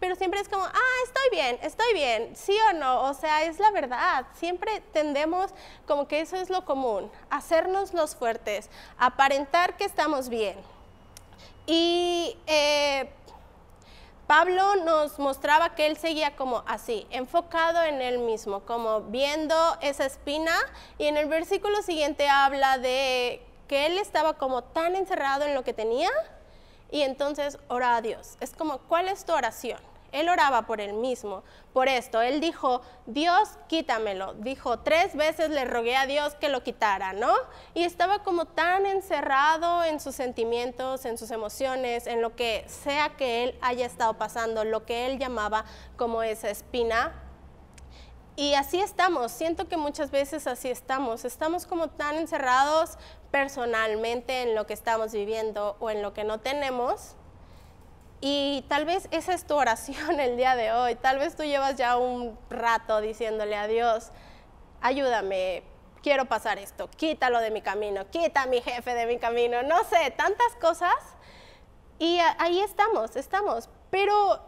pero 0.05 0.15
siempre 0.15 0.39
es 0.39 0.47
como, 0.47 0.63
ah, 0.63 0.97
estoy 1.03 1.23
bien, 1.31 1.57
estoy 1.63 1.93
bien, 1.95 2.35
sí 2.35 2.55
o 2.69 2.73
no, 2.73 3.01
o 3.05 3.15
sea, 3.15 3.41
es 3.41 3.57
la 3.57 3.71
verdad. 3.71 4.27
Siempre 4.35 4.83
tendemos 4.93 5.49
como 5.87 6.07
que 6.07 6.19
eso 6.21 6.35
es 6.35 6.51
lo 6.51 6.63
común, 6.63 7.11
hacernos 7.31 7.91
los 7.91 8.15
fuertes, 8.15 8.69
aparentar 8.99 9.77
que 9.77 9.83
estamos 9.83 10.29
bien. 10.29 10.59
Y 11.65 12.37
eh, 12.45 13.09
Pablo 14.27 14.75
nos 14.75 15.17
mostraba 15.17 15.73
que 15.73 15.87
él 15.87 15.97
seguía 15.97 16.35
como 16.35 16.63
así, 16.67 17.07
enfocado 17.09 17.81
en 17.81 17.99
él 17.99 18.19
mismo, 18.19 18.59
como 18.59 19.01
viendo 19.01 19.55
esa 19.81 20.05
espina. 20.05 20.53
Y 20.99 21.07
en 21.07 21.17
el 21.17 21.27
versículo 21.27 21.81
siguiente 21.81 22.29
habla 22.29 22.77
de 22.77 23.41
que 23.67 23.87
él 23.87 23.97
estaba 23.97 24.35
como 24.35 24.63
tan 24.63 24.95
encerrado 24.95 25.45
en 25.45 25.55
lo 25.55 25.63
que 25.63 25.73
tenía 25.73 26.11
y 26.91 27.01
entonces 27.01 27.57
ora 27.69 27.95
a 27.95 28.01
Dios. 28.01 28.37
Es 28.39 28.53
como, 28.53 28.77
¿cuál 28.77 29.07
es 29.07 29.25
tu 29.25 29.33
oración? 29.33 29.79
Él 30.15 30.29
oraba 30.29 30.65
por 30.65 30.79
él 30.79 30.93
mismo. 30.93 31.43
Por 31.73 31.89
esto, 31.89 32.21
él 32.21 32.39
dijo, 32.39 32.81
Dios, 33.05 33.49
quítamelo. 33.67 34.33
Dijo, 34.35 34.79
tres 34.79 35.13
veces 35.13 35.49
le 35.49 35.65
rogué 35.65 35.97
a 35.97 36.05
Dios 36.05 36.35
que 36.35 36.47
lo 36.47 36.63
quitara, 36.63 37.11
¿no? 37.11 37.33
Y 37.73 37.83
estaba 37.83 38.23
como 38.23 38.45
tan 38.45 38.85
encerrado 38.85 39.83
en 39.83 39.99
sus 39.99 40.15
sentimientos, 40.15 41.03
en 41.03 41.17
sus 41.17 41.31
emociones, 41.31 42.07
en 42.07 42.21
lo 42.21 42.33
que 42.33 42.63
sea 42.67 43.17
que 43.17 43.43
él 43.43 43.57
haya 43.59 43.85
estado 43.85 44.13
pasando, 44.13 44.63
lo 44.63 44.85
que 44.85 45.05
él 45.05 45.19
llamaba 45.19 45.65
como 45.97 46.23
esa 46.23 46.49
espina. 46.49 47.11
Y 48.37 48.53
así 48.53 48.79
estamos, 48.79 49.33
siento 49.33 49.67
que 49.67 49.75
muchas 49.75 50.11
veces 50.11 50.47
así 50.47 50.69
estamos, 50.69 51.25
estamos 51.25 51.65
como 51.65 51.89
tan 51.89 52.15
encerrados 52.15 52.97
personalmente 53.31 54.43
en 54.43 54.55
lo 54.55 54.65
que 54.65 54.73
estamos 54.73 55.11
viviendo 55.11 55.75
o 55.81 55.89
en 55.89 56.01
lo 56.01 56.13
que 56.13 56.23
no 56.23 56.39
tenemos 56.39 57.15
y 58.27 58.65
tal 58.69 58.85
vez 58.85 59.07
esa 59.11 59.35
es 59.35 59.45
tu 59.45 59.53
oración 59.53 60.19
el 60.19 60.35
día 60.35 60.55
de 60.55 60.71
hoy. 60.71 60.95
Tal 60.95 61.19
vez 61.19 61.35
tú 61.35 61.43
llevas 61.43 61.75
ya 61.75 61.95
un 61.95 62.35
rato 62.49 62.99
diciéndole 62.99 63.55
a 63.55 63.67
Dios, 63.67 64.09
ayúdame, 64.81 65.61
quiero 66.01 66.25
pasar 66.25 66.57
esto, 66.57 66.89
quítalo 66.89 67.39
de 67.39 67.51
mi 67.51 67.61
camino, 67.61 68.09
quita 68.09 68.41
a 68.41 68.45
mi 68.47 68.61
jefe 68.61 68.95
de 68.95 69.05
mi 69.05 69.19
camino, 69.19 69.61
no 69.61 69.83
sé, 69.83 70.09
tantas 70.17 70.55
cosas. 70.59 70.95
Y 71.99 72.17
ahí 72.39 72.61
estamos, 72.61 73.15
estamos. 73.15 73.69
Pero 73.91 74.39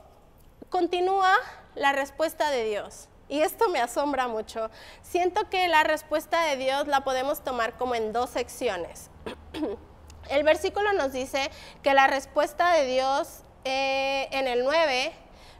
continúa 0.71 1.31
la 1.75 1.91
respuesta 1.91 2.49
de 2.49 2.63
Dios. 2.63 3.09
Y 3.29 3.41
esto 3.41 3.69
me 3.69 3.79
asombra 3.79 4.27
mucho. 4.27 4.71
Siento 5.03 5.51
que 5.51 5.67
la 5.67 5.83
respuesta 5.83 6.45
de 6.45 6.57
Dios 6.57 6.87
la 6.87 7.01
podemos 7.01 7.43
tomar 7.43 7.77
como 7.77 7.93
en 7.93 8.11
dos 8.11 8.31
secciones. 8.31 9.11
El 10.31 10.43
versículo 10.43 10.93
nos 10.93 11.13
dice 11.13 11.51
que 11.83 11.93
la 11.93 12.07
respuesta 12.07 12.73
de 12.73 12.87
Dios 12.87 13.43
eh, 13.69 14.29
en 14.31 14.47
el 14.47 14.63
9 14.63 15.11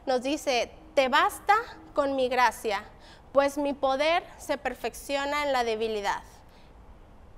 nos 0.06 0.22
dice, 0.22 0.72
te 0.94 1.08
basta 1.08 1.54
con 1.92 2.16
mi 2.16 2.30
gracia, 2.30 2.82
pues 3.32 3.58
mi 3.58 3.74
poder 3.74 4.24
se 4.38 4.56
perfecciona 4.56 5.44
en 5.44 5.52
la 5.52 5.62
debilidad. 5.62 6.22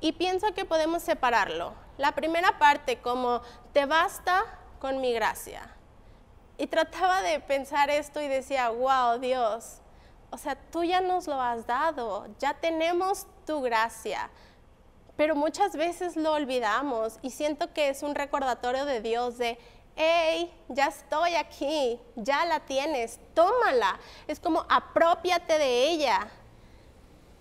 Y 0.01 0.13
pienso 0.13 0.55
que 0.55 0.65
podemos 0.65 1.03
separarlo. 1.03 1.75
La 1.99 2.13
primera 2.13 2.59
parte 2.61 3.01
como, 3.01 3.43
te 3.73 3.85
basta 3.87 4.45
con 4.79 5.01
mi 5.01 5.13
gracia. 5.13 5.75
Y 6.57 6.69
trataba 6.69 7.21
de 7.21 7.41
pensar 7.41 7.91
esto 7.91 8.23
y 8.23 8.29
decía, 8.29 8.69
wow, 8.69 9.19
Dios, 9.19 9.79
o 10.31 10.39
sea, 10.39 10.55
tú 10.55 10.85
ya 10.85 11.01
nos 11.01 11.27
lo 11.27 11.43
has 11.43 11.67
dado, 11.67 12.29
ya 12.39 12.55
tenemos 12.55 13.27
tu 13.45 13.61
gracia. 13.61 14.31
Pero 15.17 15.35
muchas 15.35 15.75
veces 15.75 16.17
lo 16.17 16.33
olvidamos 16.33 17.19
y 17.23 17.31
siento 17.31 17.73
que 17.73 17.89
es 17.89 18.05
un 18.05 18.15
recordatorio 18.15 18.85
de 18.85 19.01
Dios 19.01 19.37
de, 19.37 19.59
hey, 19.97 20.53
ya 20.69 20.87
estoy 20.87 21.35
aquí, 21.35 22.01
ya 22.17 22.45
la 22.45 22.61
tienes, 22.61 23.21
tómala. 23.35 23.99
Es 24.27 24.41
como 24.41 24.65
apropiate 24.69 25.59
de 25.59 25.89
ella 25.89 26.29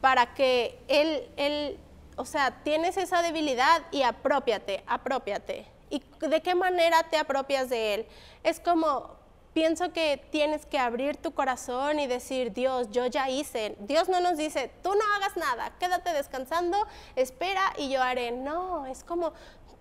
para 0.01 0.33
que 0.33 0.79
él, 0.87 1.29
él, 1.37 1.79
o 2.15 2.25
sea, 2.25 2.63
tienes 2.63 2.97
esa 2.97 3.21
debilidad 3.21 3.83
y 3.91 4.03
apropiate, 4.03 4.83
apropiate. 4.87 5.65
¿Y 5.89 6.03
de 6.19 6.41
qué 6.41 6.55
manera 6.55 7.03
te 7.03 7.17
apropias 7.17 7.69
de 7.69 7.95
él? 7.95 8.07
Es 8.43 8.59
como, 8.59 9.19
pienso 9.53 9.91
que 9.91 10.23
tienes 10.29 10.65
que 10.65 10.77
abrir 10.77 11.17
tu 11.17 11.33
corazón 11.33 11.99
y 11.99 12.07
decir, 12.07 12.53
Dios, 12.53 12.89
yo 12.91 13.07
ya 13.07 13.29
hice. 13.29 13.75
Dios 13.79 14.07
no 14.07 14.21
nos 14.21 14.37
dice, 14.37 14.71
tú 14.83 14.93
no 14.93 15.03
hagas 15.15 15.35
nada, 15.35 15.73
quédate 15.79 16.13
descansando, 16.13 16.77
espera 17.15 17.73
y 17.77 17.89
yo 17.89 18.01
haré. 18.01 18.31
No, 18.31 18.85
es 18.85 19.03
como, 19.03 19.33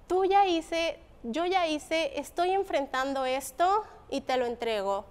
tú 0.07 0.25
ya 0.25 0.47
hice, 0.47 0.99
yo 1.23 1.47
ya 1.47 1.67
hice, 1.67 2.19
estoy 2.19 2.51
enfrentando 2.51 3.25
esto 3.25 3.85
y 4.11 4.21
te 4.21 4.37
lo 4.37 4.47
entrego. 4.47 5.05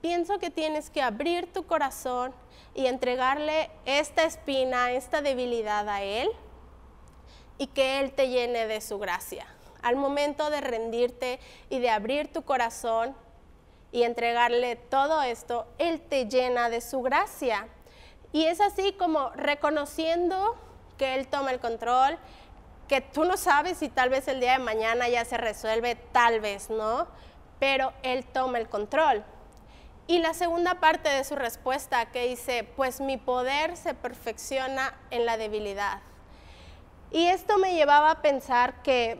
Pienso 0.00 0.38
que 0.38 0.50
tienes 0.50 0.90
que 0.90 1.02
abrir 1.02 1.52
tu 1.52 1.66
corazón 1.66 2.34
y 2.74 2.86
entregarle 2.86 3.70
esta 3.84 4.24
espina, 4.24 4.92
esta 4.92 5.22
debilidad 5.22 5.88
a 5.88 6.02
Él 6.02 6.28
y 7.58 7.68
que 7.68 8.00
Él 8.00 8.12
te 8.12 8.28
llene 8.28 8.66
de 8.66 8.80
su 8.80 8.98
gracia. 8.98 9.46
Al 9.82 9.96
momento 9.96 10.50
de 10.50 10.60
rendirte 10.60 11.40
y 11.70 11.78
de 11.78 11.90
abrir 11.90 12.32
tu 12.32 12.42
corazón 12.42 13.14
y 13.92 14.02
entregarle 14.02 14.76
todo 14.76 15.22
esto, 15.22 15.66
Él 15.78 16.00
te 16.00 16.28
llena 16.28 16.68
de 16.68 16.80
su 16.80 17.02
gracia. 17.02 17.68
Y 18.32 18.44
es 18.44 18.60
así 18.60 18.92
como 18.92 19.30
reconociendo 19.30 20.56
que 20.98 21.14
Él 21.14 21.28
toma 21.28 21.50
el 21.50 21.60
control, 21.60 22.18
que 22.88 23.00
tú 23.00 23.24
no 23.24 23.36
sabes 23.36 23.78
si 23.78 23.88
tal 23.88 24.10
vez 24.10 24.28
el 24.28 24.40
día 24.40 24.52
de 24.52 24.58
mañana 24.58 25.08
ya 25.08 25.24
se 25.24 25.36
resuelve, 25.36 25.96
tal 26.12 26.40
vez 26.40 26.70
no, 26.70 27.06
pero 27.58 27.92
Él 28.02 28.24
toma 28.26 28.58
el 28.58 28.68
control. 28.68 29.24
Y 30.06 30.18
la 30.18 30.34
segunda 30.34 30.78
parte 30.78 31.08
de 31.08 31.24
su 31.24 31.34
respuesta 31.34 32.06
que 32.06 32.28
dice, 32.28 32.62
pues 32.76 33.00
mi 33.00 33.16
poder 33.16 33.76
se 33.76 33.92
perfecciona 33.92 34.94
en 35.10 35.26
la 35.26 35.36
debilidad. 35.36 36.00
Y 37.10 37.26
esto 37.26 37.58
me 37.58 37.74
llevaba 37.74 38.12
a 38.12 38.22
pensar 38.22 38.82
que, 38.82 39.18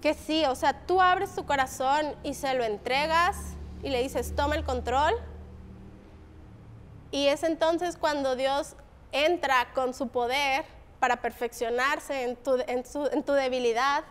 que 0.00 0.14
sí, 0.14 0.44
o 0.46 0.56
sea, 0.56 0.84
tú 0.86 1.00
abres 1.00 1.34
tu 1.34 1.46
corazón 1.46 2.16
y 2.24 2.34
se 2.34 2.54
lo 2.54 2.64
entregas 2.64 3.36
y 3.84 3.90
le 3.90 4.02
dices, 4.02 4.34
toma 4.34 4.56
el 4.56 4.64
control. 4.64 5.14
Y 7.12 7.28
es 7.28 7.44
entonces 7.44 7.96
cuando 7.96 8.34
Dios 8.34 8.74
entra 9.12 9.68
con 9.74 9.94
su 9.94 10.08
poder 10.08 10.64
para 11.02 11.16
perfeccionarse 11.16 12.22
en 12.22 12.36
tu, 12.36 12.62
en, 12.68 13.24
tu 13.24 13.32
debilidad 13.32 14.04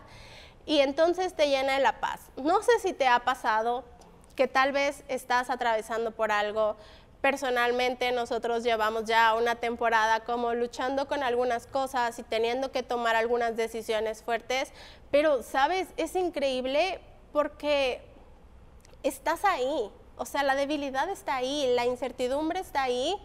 y 0.66 0.80
entonces 0.80 1.32
te 1.32 1.48
llena 1.48 1.72
de 1.72 1.80
la 1.80 2.00
paz. 2.00 2.20
No 2.36 2.62
sé 2.62 2.78
si 2.80 2.92
te 2.92 3.08
ha 3.08 3.20
pasado 3.20 3.82
que 4.36 4.46
tal 4.46 4.72
vez 4.72 5.02
estás 5.08 5.48
atravesando 5.48 6.10
por 6.10 6.30
algo. 6.30 6.76
Personalmente 7.22 8.12
nosotros 8.12 8.62
llevamos 8.62 9.06
ya 9.06 9.32
una 9.32 9.54
temporada 9.54 10.20
como 10.20 10.52
luchando 10.52 11.08
con 11.08 11.22
algunas 11.22 11.66
cosas 11.66 12.18
y 12.18 12.24
teniendo 12.24 12.72
que 12.72 12.82
tomar 12.82 13.16
algunas 13.16 13.56
decisiones 13.56 14.22
fuertes, 14.22 14.70
pero 15.10 15.42
sabes, 15.42 15.88
es 15.96 16.14
increíble 16.14 17.00
porque 17.32 18.02
estás 19.02 19.46
ahí, 19.46 19.90
o 20.18 20.26
sea, 20.26 20.42
la 20.42 20.54
debilidad 20.56 21.08
está 21.08 21.36
ahí, 21.36 21.72
la 21.74 21.86
incertidumbre 21.86 22.60
está 22.60 22.82
ahí, 22.82 23.16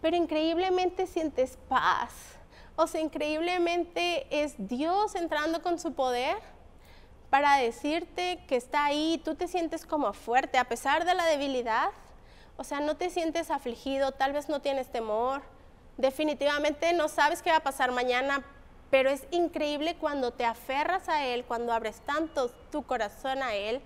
pero 0.00 0.16
increíblemente 0.16 1.06
sientes 1.06 1.58
paz 1.68 2.34
o 2.76 2.86
sea, 2.86 3.00
increíblemente 3.00 4.26
es 4.30 4.54
Dios 4.58 5.14
entrando 5.14 5.62
con 5.62 5.78
su 5.78 5.94
poder 5.94 6.36
para 7.30 7.56
decirte 7.56 8.44
que 8.46 8.56
está 8.56 8.84
ahí, 8.84 9.20
tú 9.24 9.34
te 9.34 9.48
sientes 9.48 9.86
como 9.86 10.12
fuerte 10.12 10.58
a 10.58 10.64
pesar 10.64 11.04
de 11.04 11.14
la 11.14 11.24
debilidad. 11.26 11.90
O 12.56 12.64
sea, 12.64 12.80
no 12.80 12.96
te 12.96 13.10
sientes 13.10 13.50
afligido, 13.50 14.12
tal 14.12 14.32
vez 14.32 14.48
no 14.48 14.60
tienes 14.60 14.90
temor, 14.90 15.42
definitivamente 15.96 16.92
no 16.92 17.08
sabes 17.08 17.42
qué 17.42 17.50
va 17.50 17.56
a 17.56 17.62
pasar 17.64 17.90
mañana, 17.90 18.44
pero 18.90 19.10
es 19.10 19.26
increíble 19.32 19.96
cuando 19.96 20.32
te 20.32 20.44
aferras 20.44 21.08
a 21.08 21.24
Él, 21.26 21.44
cuando 21.44 21.72
abres 21.72 22.00
tanto 22.02 22.50
tu 22.70 22.84
corazón 22.84 23.42
a 23.42 23.54
Él, 23.54 23.80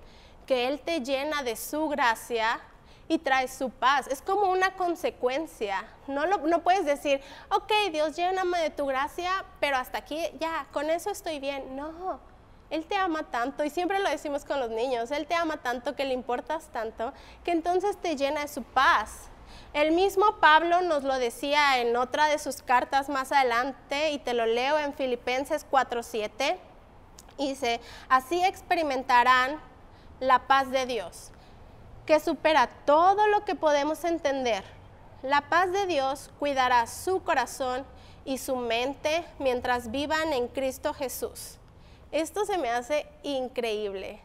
que 0.46 0.68
Él 0.68 0.80
te 0.80 1.00
llena 1.00 1.42
de 1.42 1.56
su 1.56 1.88
gracia 1.88 2.60
y 3.08 3.18
trae 3.18 3.48
su 3.48 3.70
paz. 3.70 4.06
Es 4.08 4.22
como 4.22 4.50
una 4.50 4.74
consecuencia. 4.74 5.84
No, 6.06 6.26
no 6.26 6.62
puedes 6.62 6.84
decir, 6.84 7.20
ok, 7.50 7.72
Dios, 7.90 8.14
lléname 8.14 8.58
de 8.58 8.70
tu 8.70 8.86
gracia, 8.86 9.44
pero 9.60 9.76
hasta 9.76 9.98
aquí 9.98 10.22
ya, 10.38 10.66
con 10.72 10.90
eso 10.90 11.10
estoy 11.10 11.40
bien. 11.40 11.74
No, 11.74 12.20
Él 12.70 12.84
te 12.84 12.96
ama 12.96 13.24
tanto, 13.24 13.64
y 13.64 13.70
siempre 13.70 13.98
lo 13.98 14.10
decimos 14.10 14.44
con 14.44 14.60
los 14.60 14.70
niños, 14.70 15.10
Él 15.10 15.26
te 15.26 15.34
ama 15.34 15.56
tanto, 15.56 15.96
que 15.96 16.04
le 16.04 16.12
importas 16.12 16.68
tanto, 16.68 17.12
que 17.44 17.52
entonces 17.52 17.96
te 17.96 18.14
llena 18.14 18.42
de 18.42 18.48
su 18.48 18.62
paz. 18.62 19.30
El 19.72 19.92
mismo 19.92 20.36
Pablo 20.40 20.82
nos 20.82 21.02
lo 21.02 21.18
decía 21.18 21.78
en 21.78 21.96
otra 21.96 22.26
de 22.26 22.38
sus 22.38 22.62
cartas 22.62 23.08
más 23.08 23.32
adelante, 23.32 24.10
y 24.10 24.18
te 24.18 24.34
lo 24.34 24.44
leo 24.44 24.78
en 24.78 24.92
Filipenses 24.92 25.66
4:7. 25.70 26.58
Dice, 27.38 27.80
así 28.08 28.44
experimentarán 28.44 29.60
la 30.20 30.40
paz 30.48 30.70
de 30.70 30.86
Dios 30.86 31.30
que 32.08 32.20
supera 32.20 32.70
todo 32.86 33.26
lo 33.26 33.44
que 33.44 33.54
podemos 33.54 34.02
entender. 34.02 34.64
La 35.22 35.50
paz 35.50 35.70
de 35.72 35.84
Dios 35.84 36.30
cuidará 36.38 36.86
su 36.86 37.22
corazón 37.22 37.84
y 38.24 38.38
su 38.38 38.56
mente 38.56 39.26
mientras 39.38 39.90
vivan 39.90 40.32
en 40.32 40.48
Cristo 40.48 40.94
Jesús. 40.94 41.58
Esto 42.10 42.46
se 42.46 42.56
me 42.56 42.70
hace 42.70 43.06
increíble. 43.24 44.22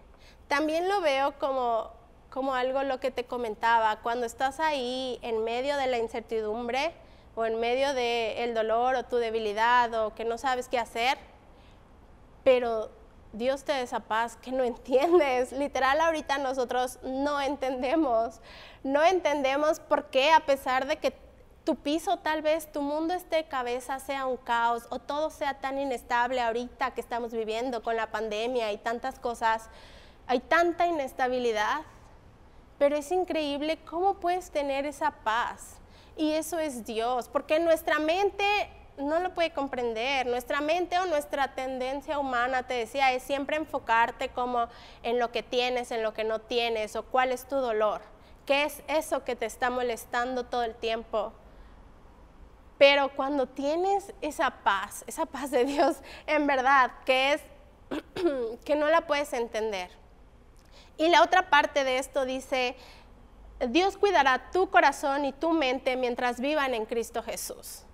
También 0.48 0.88
lo 0.88 1.02
veo 1.02 1.38
como, 1.40 1.92
como 2.30 2.56
algo 2.56 2.84
lo 2.84 3.02
que 3.02 3.12
te 3.12 3.26
comentaba, 3.26 3.98
cuando 3.98 4.26
estás 4.26 4.62
ahí 4.62 5.20
en 5.22 5.44
medio 5.44 5.76
de 5.76 5.88
la 5.88 5.98
incertidumbre 5.98 6.94
o 7.36 7.44
en 7.44 7.60
medio 7.60 7.94
del 7.94 8.54
dolor 8.54 8.96
o 8.96 9.04
tu 9.04 9.18
debilidad 9.18 9.94
o 10.06 10.16
que 10.16 10.24
no 10.24 10.38
sabes 10.38 10.70
qué 10.70 10.80
hacer, 10.80 11.18
pero 12.46 12.90
Dios 13.34 13.64
te 13.64 13.72
da 13.72 13.82
esa 13.82 14.00
paz 14.00 14.38
que 14.38 14.52
no 14.52 14.64
entiendes. 14.64 15.52
Literal, 15.52 16.00
ahorita 16.00 16.38
nosotros 16.38 17.00
no 17.04 17.42
entendemos. 17.42 18.40
No 18.84 19.04
entendemos 19.04 19.80
por 19.80 20.06
qué, 20.06 20.32
a 20.32 20.46
pesar 20.46 20.86
de 20.86 20.98
que 20.98 21.14
tu 21.64 21.76
piso 21.76 22.18
tal 22.18 22.42
vez, 22.42 22.72
tu 22.72 22.82
mundo 22.82 23.14
esté 23.14 23.46
cabeza, 23.46 24.00
sea 24.00 24.26
un 24.26 24.38
caos 24.38 24.84
o 24.90 25.00
todo 25.00 25.30
sea 25.30 25.56
tan 25.56 25.80
inestable 25.80 26.42
ahorita 26.42 26.92
que 26.92 27.02
estamos 27.02 27.32
viviendo 27.32 27.82
con 27.82 27.96
la 27.96 28.12
pandemia 28.12 28.72
y 28.72 28.78
tantas 28.78 29.18
cosas, 29.18 29.70
hay 30.28 30.40
tanta 30.40 30.88
inestabilidad, 30.88 31.82
pero 32.78 32.96
es 32.96 33.12
increíble 33.12 33.80
cómo 33.90 34.16
puedes 34.16 34.52
tener 34.52 34.86
esa 34.86 35.12
paz. 35.12 35.78
Y 36.18 36.34
eso 36.34 36.60
es 36.60 36.86
Dios, 36.86 37.30
porque 37.30 37.60
nuestra 37.60 37.98
mente 37.98 38.46
no 38.98 39.20
lo 39.20 39.34
puede 39.34 39.52
comprender. 39.52 40.28
Nuestra 40.28 40.62
mente 40.62 40.98
o 41.00 41.06
nuestra 41.06 41.56
tendencia 41.56 42.20
humana, 42.20 42.64
te 42.64 42.76
decía, 42.76 43.12
es 43.14 43.24
siempre 43.24 43.58
enfocarte 43.58 44.30
como 44.30 44.68
en 45.02 45.20
lo 45.20 45.32
que 45.32 45.44
tienes, 45.44 45.92
en 45.92 46.04
lo 46.04 46.14
que 46.14 46.24
no 46.24 46.40
tienes, 46.40 46.96
o 46.96 47.04
cuál 47.04 47.32
es 47.32 47.48
tu 47.48 47.56
dolor, 47.56 48.02
qué 48.46 48.64
es 48.64 48.84
eso 48.88 49.24
que 49.24 49.36
te 49.36 49.46
está 49.46 49.70
molestando 49.70 50.46
todo 50.46 50.64
el 50.64 50.76
tiempo. 50.76 51.34
Pero 52.78 53.16
cuando 53.16 53.48
tienes 53.48 54.14
esa 54.22 54.52
paz, 54.64 55.04
esa 55.08 55.26
paz 55.26 55.52
de 55.52 55.66
Dios, 55.66 55.98
en 56.28 56.48
verdad, 56.48 56.92
que 57.06 57.34
es 57.34 57.42
que 58.66 58.76
no 58.76 58.90
la 58.90 59.02
puedes 59.08 59.34
entender. 59.34 59.90
Y 60.98 61.10
la 61.10 61.24
otra 61.24 61.50
parte 61.50 61.84
de 61.84 61.98
esto 61.98 62.26
dice, 62.26 62.76
Dios 63.70 63.98
cuidará 63.98 64.52
tu 64.52 64.70
corazón 64.70 65.26
y 65.26 65.34
tu 65.34 65.52
mente 65.52 65.96
mientras 65.96 66.40
vivan 66.40 66.76
en 66.76 66.86
Cristo 66.86 67.24
Jesús 67.24 67.86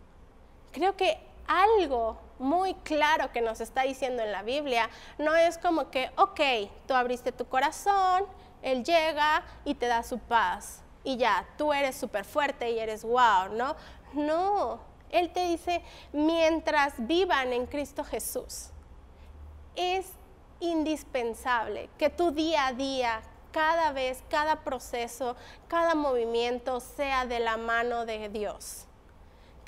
creo 0.71 0.95
que 0.95 1.17
algo 1.47 2.17
muy 2.37 2.73
claro 2.75 3.31
que 3.31 3.41
nos 3.41 3.59
está 3.59 3.83
diciendo 3.83 4.23
en 4.23 4.31
la 4.31 4.43
Biblia 4.43 4.89
no 5.17 5.35
es 5.35 5.57
como 5.57 5.89
que, 5.91 6.09
ok, 6.15 6.39
tú 6.87 6.93
abriste 6.93 7.31
tu 7.31 7.45
corazón, 7.45 8.25
Él 8.61 8.83
llega 8.83 9.43
y 9.65 9.75
te 9.75 9.87
da 9.87 10.03
su 10.03 10.19
paz 10.19 10.81
y 11.03 11.17
ya, 11.17 11.47
tú 11.57 11.73
eres 11.73 11.97
súper 11.97 12.25
fuerte 12.25 12.71
y 12.71 12.79
eres 12.79 13.03
wow, 13.03 13.49
¿no? 13.51 13.75
No, 14.13 14.79
Él 15.09 15.31
te 15.31 15.45
dice, 15.47 15.81
mientras 16.13 16.93
vivan 16.97 17.51
en 17.51 17.65
Cristo 17.65 18.03
Jesús, 18.03 18.69
es 19.75 20.07
indispensable 20.59 21.89
que 21.97 22.09
tu 22.09 22.31
día 22.31 22.67
a 22.67 22.73
día, 22.73 23.21
cada 23.51 23.91
vez, 23.91 24.23
cada 24.29 24.57
proceso, 24.57 25.35
cada 25.67 25.95
movimiento 25.95 26.79
sea 26.79 27.25
de 27.25 27.39
la 27.39 27.57
mano 27.57 28.05
de 28.05 28.29
Dios 28.29 28.85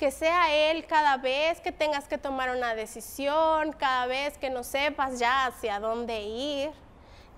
que 0.02 0.10
sea 0.10 0.52
Él 0.52 0.84
cada 0.88 1.16
vez 1.16 1.60
que 1.60 1.70
tengas 1.70 2.08
que 2.08 2.18
tomar 2.18 2.50
una 2.50 2.74
decisión, 2.74 3.70
cada 3.70 4.06
vez 4.06 4.36
que 4.36 4.50
no 4.50 4.64
sepas 4.64 5.20
ya 5.20 5.46
hacia 5.46 5.78
dónde 5.78 6.22
ir, 6.22 6.72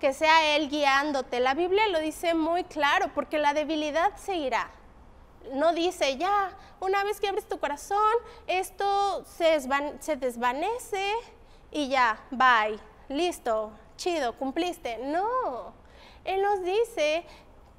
que 0.01 0.15
sea 0.15 0.57
Él 0.57 0.71
guiándote. 0.71 1.41
La 1.41 1.53
Biblia 1.53 1.87
lo 1.89 1.99
dice 1.99 2.33
muy 2.33 2.65
claro, 2.65 3.11
porque 3.15 3.37
la 3.37 3.53
debilidad 3.53 4.17
se 4.17 4.37
irá. 4.37 4.71
No 5.53 5.75
dice, 5.75 6.17
ya, 6.17 6.57
una 6.81 7.05
vez 7.05 7.21
que 7.21 7.29
abres 7.29 7.47
tu 7.47 7.59
corazón, 7.59 8.15
esto 8.47 9.27
se, 9.27 9.61
se 10.01 10.17
desvanece 10.17 11.13
y 11.71 11.89
ya, 11.89 12.19
bye, 12.31 12.81
listo, 13.11 13.73
chido, 13.99 14.39
cumpliste. 14.39 14.97
No, 14.97 15.75
Él 16.25 16.41
nos 16.41 16.63
dice 16.65 17.27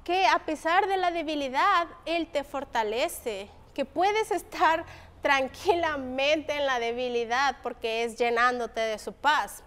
que 0.04 0.28
a 0.28 0.38
pesar 0.46 0.86
de 0.86 0.96
la 0.96 1.10
debilidad, 1.10 1.88
Él 2.04 2.28
te 2.30 2.44
fortalece 2.44 3.50
que 3.76 3.84
puedes 3.84 4.30
estar 4.30 4.86
tranquilamente 5.20 6.54
en 6.54 6.64
la 6.64 6.80
debilidad 6.80 7.56
porque 7.62 8.04
es 8.04 8.16
llenándote 8.16 8.80
de 8.80 8.98
su 8.98 9.12
paz. 9.12 9.62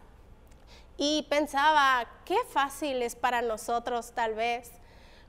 Y 0.98 1.28
pensaba, 1.30 2.08
qué 2.26 2.38
fácil 2.52 3.04
es 3.04 3.16
para 3.16 3.44
nosotros 3.44 4.12
tal 4.16 4.34
vez 4.34 4.72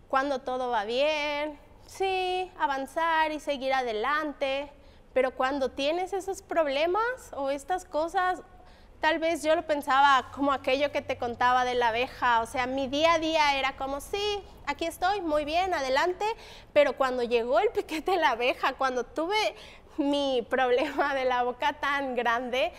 cuando 0.08 0.38
todo 0.40 0.70
va 0.70 0.84
bien, 0.84 1.58
sí, 1.86 2.50
avanzar 2.58 3.32
y 3.32 3.38
seguir 3.38 3.74
adelante, 3.74 4.72
pero 5.12 5.36
cuando 5.36 5.72
tienes 5.72 6.14
esos 6.14 6.40
problemas 6.40 7.34
o 7.34 7.50
estas 7.50 7.84
cosas, 7.84 8.40
tal 9.00 9.18
vez 9.18 9.42
yo 9.42 9.54
lo 9.54 9.66
pensaba 9.66 10.30
como 10.32 10.52
aquello 10.52 10.92
que 10.92 11.02
te 11.02 11.16
contaba 11.16 11.64
de 11.64 11.74
la 11.74 11.88
abeja, 11.88 12.40
o 12.40 12.46
sea, 12.46 12.66
mi 12.66 12.86
día 12.86 13.14
a 13.14 13.18
día 13.18 13.58
era 13.58 13.76
como, 13.76 14.00
sí, 14.00 14.42
aquí 14.66 14.84
estoy, 14.84 15.20
muy 15.20 15.44
bien, 15.44 15.72
adelante, 15.74 16.24
pero 16.72 16.96
cuando 16.96 17.22
llegó 17.22 17.60
el 17.60 17.70
piquete 17.70 18.12
de 18.12 18.16
la 18.18 18.30
abeja, 18.30 18.74
cuando 18.74 19.04
tuve 19.04 19.54
mi 19.96 20.46
problema 20.48 21.14
de 21.14 21.24
la 21.24 21.42
boca 21.42 21.72
tan 21.74 22.14
grande, 22.14 22.72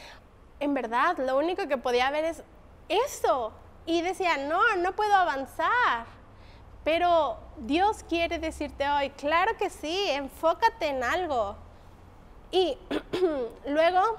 en 0.60 0.74
verdad, 0.74 1.18
lo 1.18 1.38
único 1.38 1.68
que 1.68 1.78
podía 1.78 2.12
ver 2.12 2.26
es 2.26 2.44
eso. 2.88 3.52
Y 3.88 4.02
decía, 4.02 4.38
no, 4.38 4.62
no 4.78 4.96
puedo 4.96 5.16
avanzar. 5.16 6.06
Pero 6.84 7.38
Dios 7.58 8.04
quiere 8.08 8.38
decirte 8.38 8.88
hoy, 8.88 9.10
claro 9.12 9.58
que 9.58 9.72
sí, 9.72 10.10
enfócate 10.10 10.88
en 10.88 11.04
algo. 11.04 11.56
Y 12.52 12.78
luego 13.66 14.18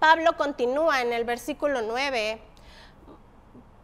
Pablo 0.00 0.34
continúa 0.38 1.02
en 1.02 1.12
el 1.12 1.24
versículo 1.24 1.82
9. 1.82 2.40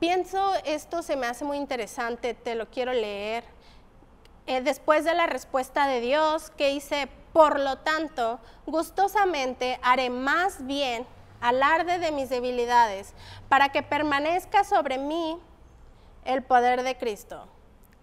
Pienso, 0.00 0.54
esto 0.64 1.02
se 1.02 1.14
me 1.14 1.26
hace 1.26 1.44
muy 1.44 1.58
interesante, 1.58 2.32
te 2.32 2.54
lo 2.54 2.70
quiero 2.70 2.94
leer. 2.94 3.44
Eh, 4.46 4.62
después 4.62 5.04
de 5.04 5.14
la 5.14 5.26
respuesta 5.26 5.86
de 5.86 6.00
Dios 6.00 6.50
que 6.56 6.70
dice, 6.70 7.10
por 7.34 7.60
lo 7.60 7.76
tanto, 7.78 8.40
gustosamente 8.64 9.78
haré 9.82 10.08
más 10.08 10.64
bien 10.64 11.06
alarde 11.42 11.98
de 11.98 12.10
mis 12.12 12.30
debilidades, 12.30 13.12
para 13.50 13.68
que 13.68 13.82
permanezca 13.82 14.64
sobre 14.64 14.96
mí 14.96 15.38
el 16.24 16.42
poder 16.42 16.82
de 16.82 16.96
Cristo. 16.96 17.46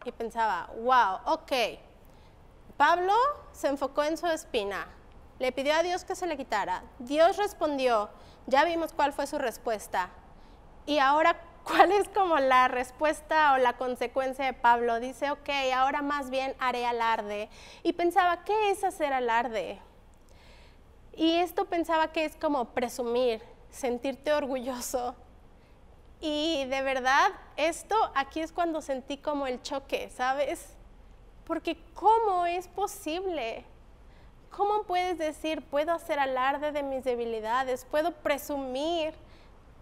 Y 0.06 0.12
pensaba, 0.12 0.70
wow, 0.84 1.34
ok. 1.34 1.52
Pablo 2.78 3.14
se 3.54 3.70
enfocó 3.70 4.04
en 4.04 4.18
su 4.18 4.28
espina, 4.28 4.88
le 5.40 5.52
pidió 5.52 5.74
a 5.74 5.84
Dios 5.84 6.04
que 6.04 6.16
se 6.16 6.28
le 6.28 6.38
quitara. 6.38 6.84
Dios 7.00 7.38
respondió, 7.38 8.10
ya 8.48 8.64
vimos 8.66 8.94
cuál 8.94 9.14
fue 9.14 9.28
su 9.28 9.38
respuesta. 9.38 10.10
Y 10.86 11.00
ahora, 11.00 11.40
¿cuál 11.64 11.92
es 11.92 12.08
como 12.10 12.38
la 12.38 12.68
respuesta 12.68 13.54
o 13.54 13.58
la 13.58 13.74
consecuencia 13.74 14.46
de 14.46 14.54
Pablo? 14.54 15.00
Dice, 15.00 15.32
ok, 15.32 15.50
ahora 15.76 16.02
más 16.02 16.30
bien 16.30 16.56
haré 16.60 16.86
alarde. 16.86 17.50
Y 17.84 17.94
pensaba, 17.94 18.44
¿qué 18.44 18.72
es 18.72 18.84
hacer 18.84 19.14
alarde? 19.14 19.80
Y 21.16 21.36
esto 21.36 21.66
pensaba 21.66 22.12
que 22.12 22.26
es 22.26 22.36
como 22.36 22.66
presumir, 22.66 23.42
sentirte 23.70 24.34
orgulloso. 24.34 25.16
Y 26.20 26.66
de 26.66 26.82
verdad, 26.82 27.32
esto 27.58 27.96
aquí 28.16 28.40
es 28.40 28.52
cuando 28.52 28.82
sentí 28.82 29.18
como 29.18 29.46
el 29.46 29.62
choque, 29.62 30.10
¿sabes? 30.10 30.74
Porque 31.44 31.78
¿cómo 31.94 32.46
es 32.46 32.68
posible? 32.70 33.66
¿Cómo 34.56 34.84
puedes 34.84 35.18
decir, 35.18 35.64
puedo 35.64 35.92
hacer 35.92 36.20
alarde 36.20 36.72
de 36.72 36.84
mis 36.84 37.04
debilidades, 37.04 37.86
puedo 37.90 38.12
presumir 38.12 39.14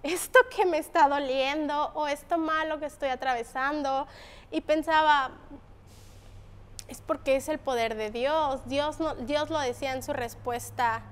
esto 0.02 0.40
que 0.56 0.66
me 0.66 0.78
está 0.78 1.10
doliendo 1.10 1.92
o 1.94 2.08
esto 2.08 2.38
malo 2.38 2.80
que 2.80 2.86
estoy 2.86 3.10
atravesando? 3.10 4.08
Y 4.50 4.62
pensaba, 4.62 5.32
es 6.88 7.02
porque 7.02 7.36
es 7.36 7.50
el 7.50 7.60
poder 7.60 7.96
de 7.96 8.12
Dios. 8.12 8.62
Dios, 8.66 9.00
no, 9.00 9.16
Dios 9.16 9.50
lo 9.50 9.60
decía 9.60 9.94
en 9.94 10.04
su 10.04 10.14
respuesta. 10.14 11.04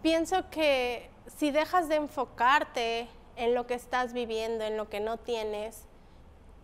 Pienso 0.00 0.48
que 0.48 1.10
si 1.36 1.50
dejas 1.50 1.88
de 1.88 1.96
enfocarte 1.96 3.08
en 3.36 3.54
lo 3.54 3.66
que 3.66 3.74
estás 3.74 4.14
viviendo, 4.14 4.64
en 4.64 4.78
lo 4.78 4.88
que 4.88 5.00
no 5.00 5.18
tienes, 5.18 5.84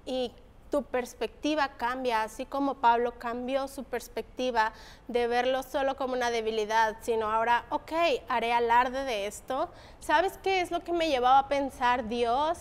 y 0.07 0.33
tu 0.74 0.82
perspectiva 0.82 1.68
cambia, 1.76 2.24
así 2.24 2.46
como 2.46 2.74
Pablo 2.74 3.16
cambió 3.16 3.68
su 3.68 3.84
perspectiva 3.84 4.72
de 5.06 5.28
verlo 5.28 5.62
solo 5.62 5.94
como 5.94 6.14
una 6.14 6.32
debilidad, 6.32 6.96
sino 7.00 7.30
ahora, 7.30 7.64
ok, 7.70 7.92
haré 8.28 8.52
alarde 8.52 9.04
de 9.04 9.28
esto. 9.28 9.70
¿Sabes 10.00 10.37
qué 10.42 10.62
es 10.62 10.72
lo 10.72 10.82
que 10.82 10.92
me 10.92 11.08
llevaba 11.08 11.38
a 11.38 11.46
pensar 11.46 12.08
Dios? 12.08 12.58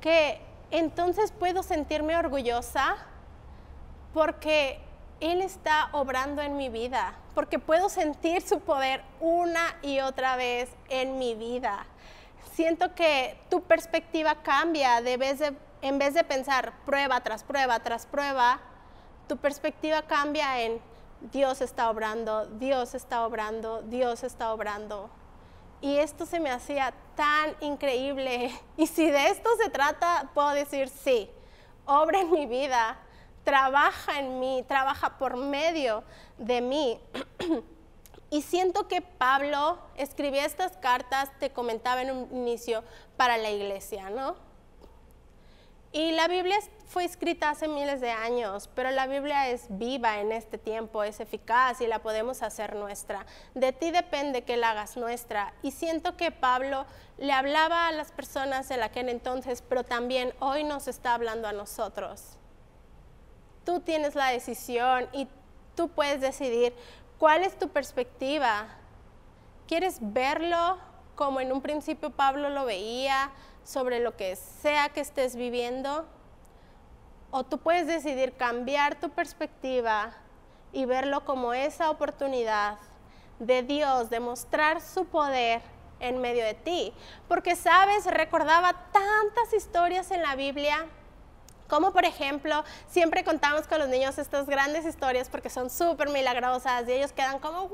Que 0.00 0.40
entonces 0.70 1.32
puedo 1.32 1.64
sentirme 1.64 2.16
orgullosa 2.16 2.98
porque 4.14 4.78
Él 5.18 5.42
está 5.42 5.88
obrando 5.90 6.42
en 6.42 6.56
mi 6.56 6.68
vida, 6.68 7.14
porque 7.34 7.58
puedo 7.58 7.88
sentir 7.88 8.42
su 8.42 8.60
poder 8.60 9.02
una 9.18 9.74
y 9.82 9.98
otra 9.98 10.36
vez 10.36 10.68
en 10.88 11.18
mi 11.18 11.34
vida. 11.34 11.84
Siento 12.52 12.94
que 12.94 13.36
tu 13.50 13.62
perspectiva 13.62 14.36
cambia 14.44 15.02
de 15.02 15.16
vez 15.16 15.40
de 15.40 15.52
en 15.86 15.98
vez 15.98 16.14
de 16.14 16.24
pensar 16.24 16.72
prueba 16.84 17.20
tras 17.20 17.44
prueba 17.44 17.80
tras 17.80 18.06
prueba, 18.06 18.60
tu 19.28 19.36
perspectiva 19.36 20.02
cambia 20.02 20.62
en 20.62 20.80
Dios 21.32 21.60
está 21.60 21.90
obrando, 21.90 22.46
Dios 22.46 22.94
está 22.94 23.26
obrando, 23.26 23.82
Dios 23.82 24.22
está 24.22 24.52
obrando. 24.52 25.10
Y 25.80 25.96
esto 25.98 26.26
se 26.26 26.40
me 26.40 26.50
hacía 26.50 26.94
tan 27.14 27.54
increíble. 27.60 28.52
Y 28.76 28.86
si 28.86 29.10
de 29.10 29.28
esto 29.28 29.48
se 29.62 29.70
trata, 29.70 30.30
puedo 30.34 30.50
decir 30.50 30.88
sí, 30.88 31.30
obra 31.86 32.20
en 32.20 32.30
mi 32.30 32.46
vida, 32.46 32.98
trabaja 33.44 34.18
en 34.18 34.38
mí, 34.38 34.64
trabaja 34.68 35.18
por 35.18 35.36
medio 35.36 36.04
de 36.38 36.60
mí. 36.60 37.00
y 38.30 38.42
siento 38.42 38.88
que 38.88 39.00
Pablo 39.00 39.78
escribía 39.96 40.44
estas 40.44 40.76
cartas, 40.76 41.30
te 41.38 41.50
comentaba 41.50 42.02
en 42.02 42.10
un 42.10 42.28
inicio, 42.36 42.84
para 43.16 43.38
la 43.38 43.50
iglesia, 43.50 44.10
¿no? 44.10 44.36
Y 45.96 46.12
la 46.12 46.28
Biblia 46.28 46.58
fue 46.84 47.06
escrita 47.06 47.48
hace 47.48 47.68
miles 47.68 48.02
de 48.02 48.10
años, 48.10 48.68
pero 48.74 48.90
la 48.90 49.06
Biblia 49.06 49.48
es 49.48 49.64
viva 49.70 50.20
en 50.20 50.30
este 50.30 50.58
tiempo, 50.58 51.02
es 51.02 51.20
eficaz 51.20 51.80
y 51.80 51.86
la 51.86 52.00
podemos 52.00 52.42
hacer 52.42 52.76
nuestra. 52.76 53.24
De 53.54 53.72
ti 53.72 53.92
depende 53.92 54.44
que 54.44 54.58
la 54.58 54.72
hagas 54.72 54.98
nuestra. 54.98 55.54
Y 55.62 55.70
siento 55.70 56.14
que 56.18 56.30
Pablo 56.32 56.84
le 57.16 57.32
hablaba 57.32 57.88
a 57.88 57.92
las 57.92 58.12
personas 58.12 58.68
de 58.68 58.82
aquel 58.82 59.08
entonces, 59.08 59.62
pero 59.66 59.84
también 59.84 60.34
hoy 60.38 60.64
nos 60.64 60.86
está 60.86 61.14
hablando 61.14 61.48
a 61.48 61.54
nosotros. 61.54 62.36
Tú 63.64 63.80
tienes 63.80 64.14
la 64.14 64.26
decisión 64.26 65.08
y 65.14 65.28
tú 65.76 65.88
puedes 65.88 66.20
decidir 66.20 66.74
cuál 67.18 67.42
es 67.42 67.58
tu 67.58 67.70
perspectiva. 67.70 68.66
¿Quieres 69.66 69.96
verlo 70.02 70.76
como 71.14 71.40
en 71.40 71.52
un 71.52 71.62
principio 71.62 72.10
Pablo 72.10 72.50
lo 72.50 72.66
veía? 72.66 73.32
Sobre 73.66 74.00
lo 74.00 74.16
que 74.16 74.36
sea 74.36 74.90
que 74.90 75.00
estés 75.00 75.34
viviendo, 75.34 76.06
o 77.30 77.44
tú 77.44 77.58
puedes 77.58 77.86
decidir 77.86 78.36
cambiar 78.36 78.94
tu 78.94 79.10
perspectiva 79.10 80.12
y 80.72 80.84
verlo 80.84 81.24
como 81.24 81.52
esa 81.52 81.90
oportunidad 81.90 82.78
de 83.40 83.62
Dios 83.62 84.08
de 84.08 84.20
mostrar 84.20 84.80
su 84.80 85.06
poder 85.06 85.60
en 85.98 86.20
medio 86.20 86.44
de 86.44 86.54
ti. 86.54 86.94
Porque, 87.28 87.56
sabes, 87.56 88.06
recordaba 88.06 88.72
tantas 88.92 89.52
historias 89.52 90.10
en 90.10 90.22
la 90.22 90.36
Biblia 90.36 90.86
como 91.68 91.92
por 91.92 92.04
ejemplo, 92.04 92.64
siempre 92.88 93.24
contamos 93.24 93.66
con 93.66 93.80
los 93.80 93.88
niños 93.88 94.18
estas 94.18 94.46
grandes 94.46 94.84
historias 94.84 95.28
porque 95.28 95.50
son 95.50 95.68
súper 95.68 96.08
milagrosas 96.10 96.88
y 96.88 96.92
ellos 96.92 97.12
quedan 97.12 97.40
como 97.40 97.68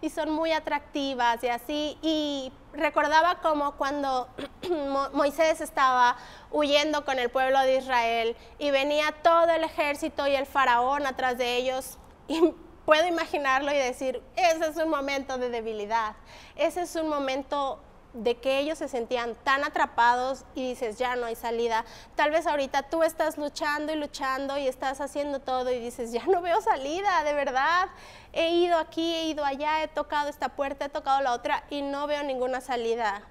y 0.00 0.10
son 0.10 0.30
muy 0.30 0.52
atractivas 0.52 1.42
y 1.42 1.48
así. 1.48 1.98
Y 2.02 2.52
recordaba 2.72 3.36
como 3.40 3.72
cuando 3.72 4.28
Moisés 5.12 5.60
estaba 5.60 6.16
huyendo 6.50 7.04
con 7.04 7.18
el 7.18 7.30
pueblo 7.30 7.58
de 7.60 7.76
Israel 7.76 8.36
y 8.58 8.70
venía 8.70 9.12
todo 9.22 9.50
el 9.50 9.64
ejército 9.64 10.26
y 10.26 10.34
el 10.34 10.46
faraón 10.46 11.06
atrás 11.06 11.38
de 11.38 11.56
ellos. 11.56 11.98
Y 12.28 12.54
puedo 12.84 13.06
imaginarlo 13.06 13.72
y 13.72 13.76
decir, 13.76 14.22
ese 14.36 14.68
es 14.68 14.76
un 14.76 14.88
momento 14.88 15.38
de 15.38 15.48
debilidad, 15.48 16.14
ese 16.56 16.82
es 16.82 16.96
un 16.96 17.08
momento 17.08 17.80
de 18.16 18.36
que 18.36 18.58
ellos 18.58 18.78
se 18.78 18.88
sentían 18.88 19.34
tan 19.44 19.64
atrapados 19.64 20.44
y 20.54 20.68
dices, 20.70 20.98
ya 20.98 21.16
no 21.16 21.26
hay 21.26 21.36
salida. 21.36 21.84
Tal 22.14 22.30
vez 22.30 22.46
ahorita 22.46 22.84
tú 22.84 23.02
estás 23.02 23.36
luchando 23.36 23.92
y 23.92 23.96
luchando 23.96 24.56
y 24.56 24.66
estás 24.66 25.00
haciendo 25.00 25.40
todo 25.40 25.70
y 25.70 25.78
dices, 25.78 26.12
ya 26.12 26.24
no 26.26 26.40
veo 26.40 26.60
salida, 26.60 27.22
de 27.24 27.34
verdad. 27.34 27.88
He 28.32 28.50
ido 28.50 28.78
aquí, 28.78 29.14
he 29.14 29.24
ido 29.24 29.44
allá, 29.44 29.82
he 29.82 29.88
tocado 29.88 30.28
esta 30.28 30.50
puerta, 30.50 30.86
he 30.86 30.88
tocado 30.88 31.20
la 31.20 31.32
otra 31.32 31.64
y 31.70 31.82
no 31.82 32.06
veo 32.06 32.22
ninguna 32.22 32.60
salida. 32.60 33.22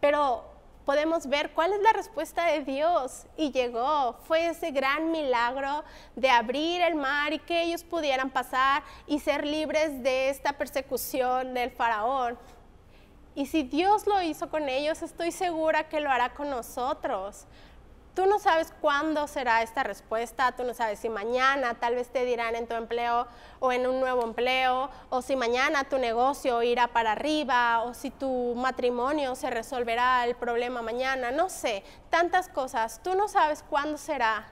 Pero 0.00 0.44
podemos 0.84 1.26
ver 1.26 1.50
cuál 1.50 1.72
es 1.72 1.82
la 1.82 1.92
respuesta 1.92 2.46
de 2.46 2.60
Dios 2.64 3.26
y 3.36 3.52
llegó. 3.52 4.14
Fue 4.24 4.46
ese 4.46 4.70
gran 4.70 5.10
milagro 5.10 5.84
de 6.16 6.30
abrir 6.30 6.80
el 6.80 6.94
mar 6.94 7.32
y 7.32 7.38
que 7.38 7.62
ellos 7.62 7.84
pudieran 7.84 8.30
pasar 8.30 8.82
y 9.06 9.18
ser 9.18 9.46
libres 9.46 10.02
de 10.02 10.30
esta 10.30 10.54
persecución 10.54 11.52
del 11.52 11.70
faraón. 11.70 12.38
Y 13.38 13.46
si 13.46 13.62
Dios 13.62 14.08
lo 14.08 14.20
hizo 14.20 14.50
con 14.50 14.68
ellos, 14.68 15.00
estoy 15.00 15.30
segura 15.30 15.88
que 15.88 16.00
lo 16.00 16.10
hará 16.10 16.30
con 16.30 16.50
nosotros. 16.50 17.46
Tú 18.16 18.26
no 18.26 18.40
sabes 18.40 18.74
cuándo 18.80 19.28
será 19.28 19.62
esta 19.62 19.84
respuesta, 19.84 20.50
tú 20.56 20.64
no 20.64 20.74
sabes 20.74 20.98
si 20.98 21.08
mañana 21.08 21.74
tal 21.74 21.94
vez 21.94 22.08
te 22.08 22.24
dirán 22.24 22.56
en 22.56 22.66
tu 22.66 22.74
empleo 22.74 23.28
o 23.60 23.70
en 23.70 23.86
un 23.86 24.00
nuevo 24.00 24.24
empleo, 24.24 24.90
o 25.08 25.22
si 25.22 25.36
mañana 25.36 25.84
tu 25.84 25.98
negocio 25.98 26.64
irá 26.64 26.88
para 26.88 27.12
arriba, 27.12 27.82
o 27.82 27.94
si 27.94 28.10
tu 28.10 28.56
matrimonio 28.56 29.36
se 29.36 29.50
resolverá 29.50 30.24
el 30.24 30.34
problema 30.34 30.82
mañana, 30.82 31.30
no 31.30 31.48
sé, 31.48 31.84
tantas 32.10 32.48
cosas, 32.48 33.00
tú 33.04 33.14
no 33.14 33.28
sabes 33.28 33.62
cuándo 33.70 33.98
será. 33.98 34.48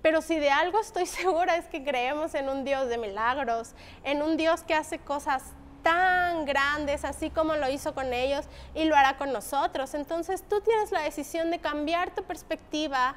Pero 0.00 0.22
si 0.22 0.38
de 0.38 0.50
algo 0.50 0.80
estoy 0.80 1.04
segura 1.20 1.56
es 1.56 1.66
que 1.66 1.84
creemos 1.84 2.34
en 2.34 2.48
un 2.48 2.64
Dios 2.64 2.88
de 2.88 2.96
milagros, 2.96 3.74
en 4.02 4.22
un 4.22 4.38
Dios 4.38 4.62
que 4.62 4.72
hace 4.72 4.98
cosas 4.98 5.42
tan 5.84 6.46
grandes, 6.46 7.04
así 7.04 7.30
como 7.30 7.54
lo 7.54 7.68
hizo 7.68 7.94
con 7.94 8.12
ellos 8.12 8.46
y 8.74 8.86
lo 8.86 8.96
hará 8.96 9.16
con 9.16 9.32
nosotros. 9.32 9.94
Entonces 9.94 10.42
tú 10.48 10.60
tienes 10.62 10.90
la 10.90 11.02
decisión 11.02 11.52
de 11.52 11.60
cambiar 11.60 12.12
tu 12.12 12.24
perspectiva 12.24 13.14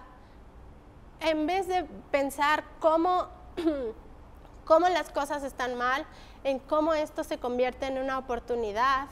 en 1.21 1.47
vez 1.47 1.67
de 1.67 1.85
pensar 2.11 2.63
cómo, 2.79 3.29
cómo 4.65 4.89
las 4.89 5.09
cosas 5.09 5.43
están 5.43 5.75
mal, 5.75 6.05
en 6.43 6.59
cómo 6.59 6.93
esto 6.93 7.23
se 7.23 7.39
convierte 7.39 7.87
en 7.87 7.97
una 7.97 8.19
oportunidad 8.19 9.07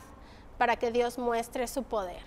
para 0.58 0.76
que 0.76 0.92
Dios 0.92 1.18
muestre 1.18 1.66
su 1.66 1.82
poder. 1.82 2.22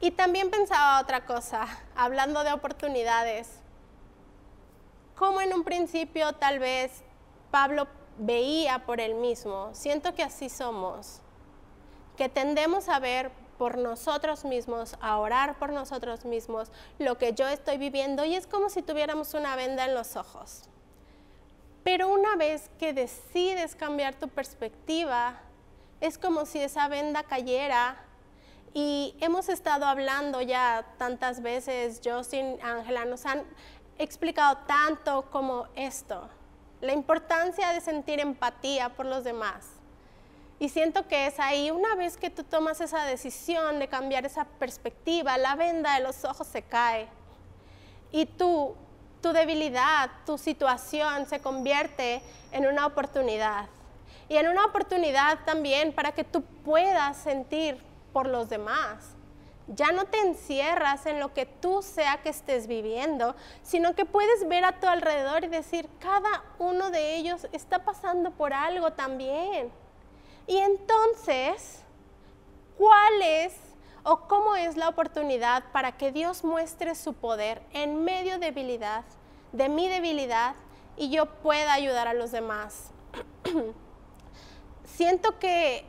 Y 0.00 0.10
también 0.10 0.50
pensaba 0.50 1.00
otra 1.00 1.24
cosa, 1.24 1.66
hablando 1.96 2.44
de 2.44 2.52
oportunidades, 2.52 3.60
como 5.16 5.40
en 5.40 5.54
un 5.54 5.64
principio 5.64 6.32
tal 6.34 6.58
vez 6.58 7.02
Pablo 7.50 7.88
veía 8.18 8.84
por 8.84 9.00
él 9.00 9.14
mismo. 9.14 9.70
Siento 9.72 10.14
que 10.14 10.22
así 10.22 10.48
somos, 10.48 11.20
que 12.16 12.28
tendemos 12.28 12.88
a 12.88 12.98
ver 12.98 13.30
por 13.58 13.78
nosotros 13.78 14.44
mismos, 14.44 14.96
a 15.00 15.18
orar 15.18 15.58
por 15.58 15.72
nosotros 15.72 16.24
mismos 16.24 16.70
lo 16.98 17.18
que 17.18 17.32
yo 17.32 17.48
estoy 17.48 17.78
viviendo 17.78 18.24
y 18.24 18.34
es 18.34 18.46
como 18.46 18.68
si 18.68 18.82
tuviéramos 18.82 19.34
una 19.34 19.56
venda 19.56 19.84
en 19.84 19.94
los 19.94 20.16
ojos. 20.16 20.62
Pero 21.82 22.08
una 22.08 22.36
vez 22.36 22.70
que 22.78 22.92
decides 22.92 23.74
cambiar 23.74 24.14
tu 24.14 24.28
perspectiva, 24.28 25.40
es 26.00 26.18
como 26.18 26.44
si 26.44 26.60
esa 26.60 26.86
venda 26.88 27.24
cayera 27.24 27.96
y 28.74 29.16
hemos 29.20 29.48
estado 29.48 29.86
hablando 29.86 30.40
ya 30.40 30.86
tantas 30.98 31.40
veces, 31.42 32.00
Justin, 32.04 32.58
Ángela, 32.62 33.04
nos 33.04 33.26
han 33.26 33.42
explicado 33.98 34.58
tanto 34.66 35.28
como 35.30 35.66
esto 35.74 36.28
la 36.80 36.92
importancia 36.92 37.72
de 37.72 37.80
sentir 37.80 38.20
empatía 38.20 38.88
por 38.90 39.06
los 39.06 39.24
demás. 39.24 39.66
Y 40.60 40.68
siento 40.68 41.06
que 41.06 41.26
es 41.26 41.38
ahí, 41.38 41.70
una 41.70 41.94
vez 41.94 42.16
que 42.16 42.30
tú 42.30 42.42
tomas 42.42 42.80
esa 42.80 43.04
decisión 43.04 43.78
de 43.78 43.88
cambiar 43.88 44.26
esa 44.26 44.44
perspectiva, 44.44 45.38
la 45.38 45.54
venda 45.54 45.94
de 45.94 46.02
los 46.02 46.24
ojos 46.24 46.46
se 46.46 46.62
cae. 46.62 47.08
Y 48.10 48.26
tú, 48.26 48.74
tu 49.22 49.32
debilidad, 49.32 50.10
tu 50.26 50.36
situación 50.36 51.26
se 51.26 51.40
convierte 51.40 52.22
en 52.50 52.66
una 52.66 52.86
oportunidad. 52.86 53.66
Y 54.28 54.36
en 54.36 54.48
una 54.48 54.64
oportunidad 54.64 55.38
también 55.44 55.92
para 55.92 56.12
que 56.12 56.24
tú 56.24 56.42
puedas 56.64 57.16
sentir 57.16 57.80
por 58.12 58.26
los 58.26 58.48
demás 58.48 59.17
ya 59.68 59.92
no 59.92 60.06
te 60.06 60.18
encierras 60.20 61.04
en 61.06 61.20
lo 61.20 61.34
que 61.34 61.46
tú 61.46 61.82
sea 61.82 62.22
que 62.22 62.30
estés 62.30 62.66
viviendo, 62.66 63.36
sino 63.62 63.94
que 63.94 64.06
puedes 64.06 64.48
ver 64.48 64.64
a 64.64 64.80
tu 64.80 64.86
alrededor 64.86 65.44
y 65.44 65.48
decir, 65.48 65.88
cada 65.98 66.42
uno 66.58 66.90
de 66.90 67.16
ellos 67.16 67.46
está 67.52 67.84
pasando 67.84 68.30
por 68.30 68.52
algo 68.52 68.92
también. 68.92 69.70
Y 70.46 70.56
entonces, 70.56 71.82
¿cuál 72.78 73.22
es 73.22 73.54
o 74.04 74.20
cómo 74.26 74.56
es 74.56 74.76
la 74.78 74.88
oportunidad 74.88 75.64
para 75.72 75.92
que 75.92 76.12
Dios 76.12 76.44
muestre 76.44 76.94
su 76.94 77.12
poder 77.12 77.60
en 77.72 78.04
medio 78.04 78.38
de 78.38 78.46
debilidad, 78.46 79.04
de 79.52 79.68
mi 79.68 79.88
debilidad, 79.88 80.54
y 80.96 81.10
yo 81.10 81.26
pueda 81.26 81.74
ayudar 81.74 82.08
a 82.08 82.14
los 82.14 82.32
demás? 82.32 82.90
Siento 84.84 85.38
que 85.38 85.84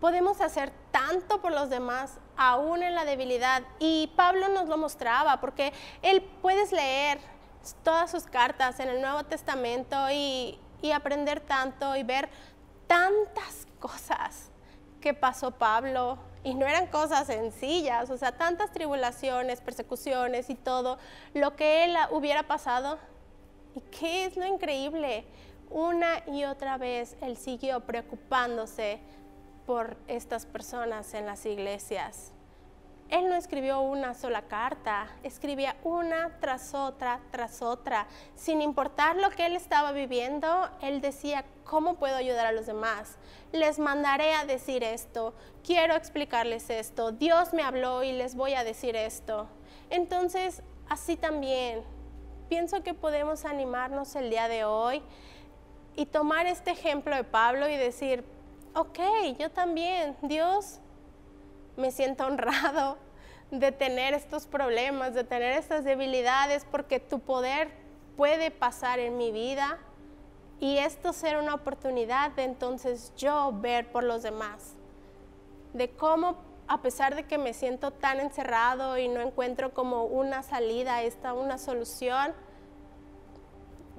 podemos 0.00 0.40
hacer 0.40 0.72
tanto 0.92 1.40
por 1.42 1.52
los 1.52 1.68
demás, 1.68 2.18
aún 2.36 2.82
en 2.82 2.94
la 2.94 3.04
debilidad. 3.04 3.62
Y 3.78 4.12
Pablo 4.16 4.48
nos 4.48 4.68
lo 4.68 4.76
mostraba, 4.76 5.40
porque 5.40 5.72
él 6.02 6.22
puedes 6.42 6.72
leer 6.72 7.18
todas 7.82 8.10
sus 8.10 8.24
cartas 8.24 8.80
en 8.80 8.88
el 8.88 9.00
Nuevo 9.00 9.24
Testamento 9.24 9.96
y, 10.10 10.58
y 10.82 10.92
aprender 10.92 11.40
tanto 11.40 11.96
y 11.96 12.02
ver 12.02 12.28
tantas 12.86 13.66
cosas 13.80 14.50
que 15.00 15.14
pasó 15.14 15.50
Pablo. 15.50 16.18
Y 16.44 16.54
no 16.54 16.64
eran 16.64 16.86
cosas 16.86 17.26
sencillas, 17.26 18.08
o 18.10 18.16
sea, 18.16 18.30
tantas 18.32 18.70
tribulaciones, 18.70 19.60
persecuciones 19.60 20.48
y 20.48 20.54
todo, 20.54 20.98
lo 21.34 21.56
que 21.56 21.84
él 21.84 21.96
hubiera 22.12 22.44
pasado. 22.44 22.98
¿Y 23.74 23.80
qué 23.80 24.26
es 24.26 24.36
lo 24.36 24.46
increíble? 24.46 25.24
Una 25.70 26.22
y 26.28 26.44
otra 26.44 26.78
vez 26.78 27.16
él 27.20 27.36
siguió 27.36 27.80
preocupándose 27.80 29.00
por 29.66 29.96
estas 30.06 30.46
personas 30.46 31.12
en 31.14 31.26
las 31.26 31.44
iglesias. 31.44 32.32
Él 33.08 33.28
no 33.28 33.36
escribió 33.36 33.80
una 33.82 34.14
sola 34.14 34.42
carta, 34.42 35.06
escribía 35.22 35.76
una 35.84 36.38
tras 36.40 36.74
otra, 36.74 37.20
tras 37.30 37.62
otra. 37.62 38.08
Sin 38.34 38.60
importar 38.60 39.16
lo 39.16 39.30
que 39.30 39.46
él 39.46 39.54
estaba 39.54 39.92
viviendo, 39.92 40.68
él 40.82 41.00
decía, 41.00 41.44
¿cómo 41.64 41.96
puedo 41.96 42.16
ayudar 42.16 42.46
a 42.46 42.52
los 42.52 42.66
demás? 42.66 43.16
Les 43.52 43.78
mandaré 43.78 44.34
a 44.34 44.44
decir 44.44 44.82
esto, 44.82 45.34
quiero 45.64 45.94
explicarles 45.94 46.68
esto, 46.68 47.12
Dios 47.12 47.52
me 47.52 47.62
habló 47.62 48.02
y 48.02 48.10
les 48.10 48.34
voy 48.34 48.54
a 48.54 48.64
decir 48.64 48.96
esto. 48.96 49.46
Entonces, 49.88 50.62
así 50.88 51.16
también, 51.16 51.84
pienso 52.48 52.82
que 52.82 52.92
podemos 52.92 53.44
animarnos 53.44 54.16
el 54.16 54.30
día 54.30 54.48
de 54.48 54.64
hoy 54.64 55.00
y 55.94 56.06
tomar 56.06 56.46
este 56.46 56.72
ejemplo 56.72 57.14
de 57.14 57.22
Pablo 57.22 57.68
y 57.68 57.76
decir, 57.76 58.24
ok, 58.76 58.98
yo 59.38 59.50
también, 59.50 60.16
Dios, 60.20 60.80
me 61.76 61.90
siento 61.90 62.26
honrado 62.26 62.98
de 63.50 63.72
tener 63.72 64.12
estos 64.12 64.46
problemas, 64.46 65.14
de 65.14 65.24
tener 65.24 65.52
estas 65.52 65.82
debilidades, 65.84 66.66
porque 66.70 67.00
tu 67.00 67.20
poder 67.20 67.70
puede 68.18 68.50
pasar 68.50 68.98
en 68.98 69.16
mi 69.16 69.32
vida 69.32 69.78
y 70.60 70.76
esto 70.78 71.12
ser 71.12 71.38
una 71.38 71.54
oportunidad 71.54 72.32
de 72.32 72.44
entonces 72.44 73.12
yo 73.16 73.52
ver 73.52 73.90
por 73.90 74.04
los 74.04 74.22
demás, 74.22 74.74
de 75.72 75.90
cómo 75.90 76.36
a 76.68 76.82
pesar 76.82 77.14
de 77.14 77.24
que 77.24 77.38
me 77.38 77.54
siento 77.54 77.92
tan 77.92 78.20
encerrado 78.20 78.98
y 78.98 79.08
no 79.08 79.20
encuentro 79.20 79.72
como 79.72 80.04
una 80.04 80.42
salida, 80.42 81.02
esta 81.02 81.32
una 81.32 81.56
solución, 81.56 82.34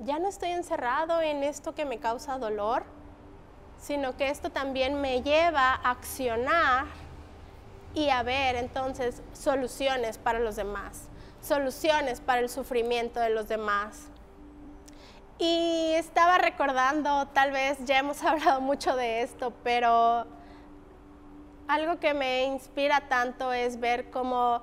ya 0.03 0.19
no 0.19 0.27
estoy 0.27 0.49
encerrado 0.49 1.21
en 1.21 1.43
esto 1.43 1.73
que 1.73 1.85
me 1.85 1.97
causa 1.97 2.37
dolor, 2.37 2.83
sino 3.79 4.17
que 4.17 4.29
esto 4.29 4.49
también 4.49 4.99
me 4.99 5.21
lleva 5.21 5.73
a 5.73 5.91
accionar 5.91 6.85
y 7.93 8.09
a 8.09 8.23
ver 8.23 8.55
entonces 8.55 9.21
soluciones 9.33 10.17
para 10.17 10.39
los 10.39 10.55
demás, 10.55 11.07
soluciones 11.41 12.21
para 12.21 12.41
el 12.41 12.49
sufrimiento 12.49 13.19
de 13.19 13.29
los 13.29 13.47
demás. 13.47 14.09
Y 15.39 15.93
estaba 15.95 16.37
recordando, 16.37 17.27
tal 17.27 17.51
vez 17.51 17.77
ya 17.85 17.99
hemos 17.99 18.23
hablado 18.23 18.61
mucho 18.61 18.95
de 18.95 19.21
esto, 19.21 19.53
pero 19.63 20.25
algo 21.67 21.99
que 21.99 22.13
me 22.13 22.43
inspira 22.45 23.01
tanto 23.07 23.51
es 23.53 23.79
ver 23.79 24.09
cómo 24.09 24.61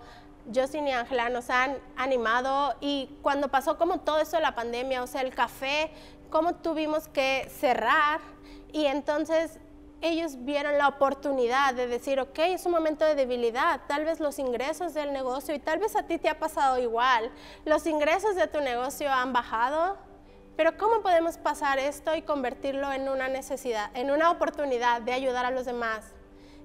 Justin 0.54 0.88
y 0.88 0.92
Ángela 0.92 1.28
nos 1.28 1.48
han 1.48 1.78
animado 1.96 2.74
y 2.80 3.16
cuando 3.22 3.48
pasó 3.48 3.78
como 3.78 4.00
todo 4.00 4.18
eso 4.18 4.36
de 4.36 4.42
la 4.42 4.54
pandemia, 4.54 5.02
o 5.02 5.06
sea, 5.06 5.22
el 5.22 5.34
café, 5.34 5.90
cómo 6.30 6.54
tuvimos 6.56 7.08
que 7.08 7.48
cerrar 7.50 8.20
y 8.74 8.86
entonces 8.86 9.60
ellos 10.00 10.44
vieron 10.44 10.76
la 10.78 10.88
oportunidad 10.88 11.74
de 11.74 11.86
decir, 11.86 12.18
ok, 12.18 12.36
es 12.40 12.66
un 12.66 12.72
momento 12.72 13.04
de 13.04 13.14
debilidad, 13.14 13.82
tal 13.86 14.04
vez 14.04 14.18
los 14.18 14.40
ingresos 14.40 14.94
del 14.94 15.12
negocio, 15.12 15.54
y 15.54 15.60
tal 15.60 15.78
vez 15.78 15.94
a 15.94 16.02
ti 16.02 16.18
te 16.18 16.28
ha 16.28 16.40
pasado 16.40 16.76
igual, 16.80 17.30
los 17.64 17.86
ingresos 17.86 18.34
de 18.34 18.48
tu 18.48 18.60
negocio 18.60 19.12
han 19.12 19.32
bajado, 19.32 19.96
pero 20.56 20.76
¿cómo 20.76 21.02
podemos 21.02 21.38
pasar 21.38 21.78
esto 21.78 22.16
y 22.16 22.22
convertirlo 22.22 22.92
en 22.92 23.08
una 23.08 23.28
necesidad, 23.28 23.92
en 23.94 24.10
una 24.10 24.32
oportunidad 24.32 25.02
de 25.02 25.12
ayudar 25.12 25.46
a 25.46 25.52
los 25.52 25.66
demás? 25.66 26.06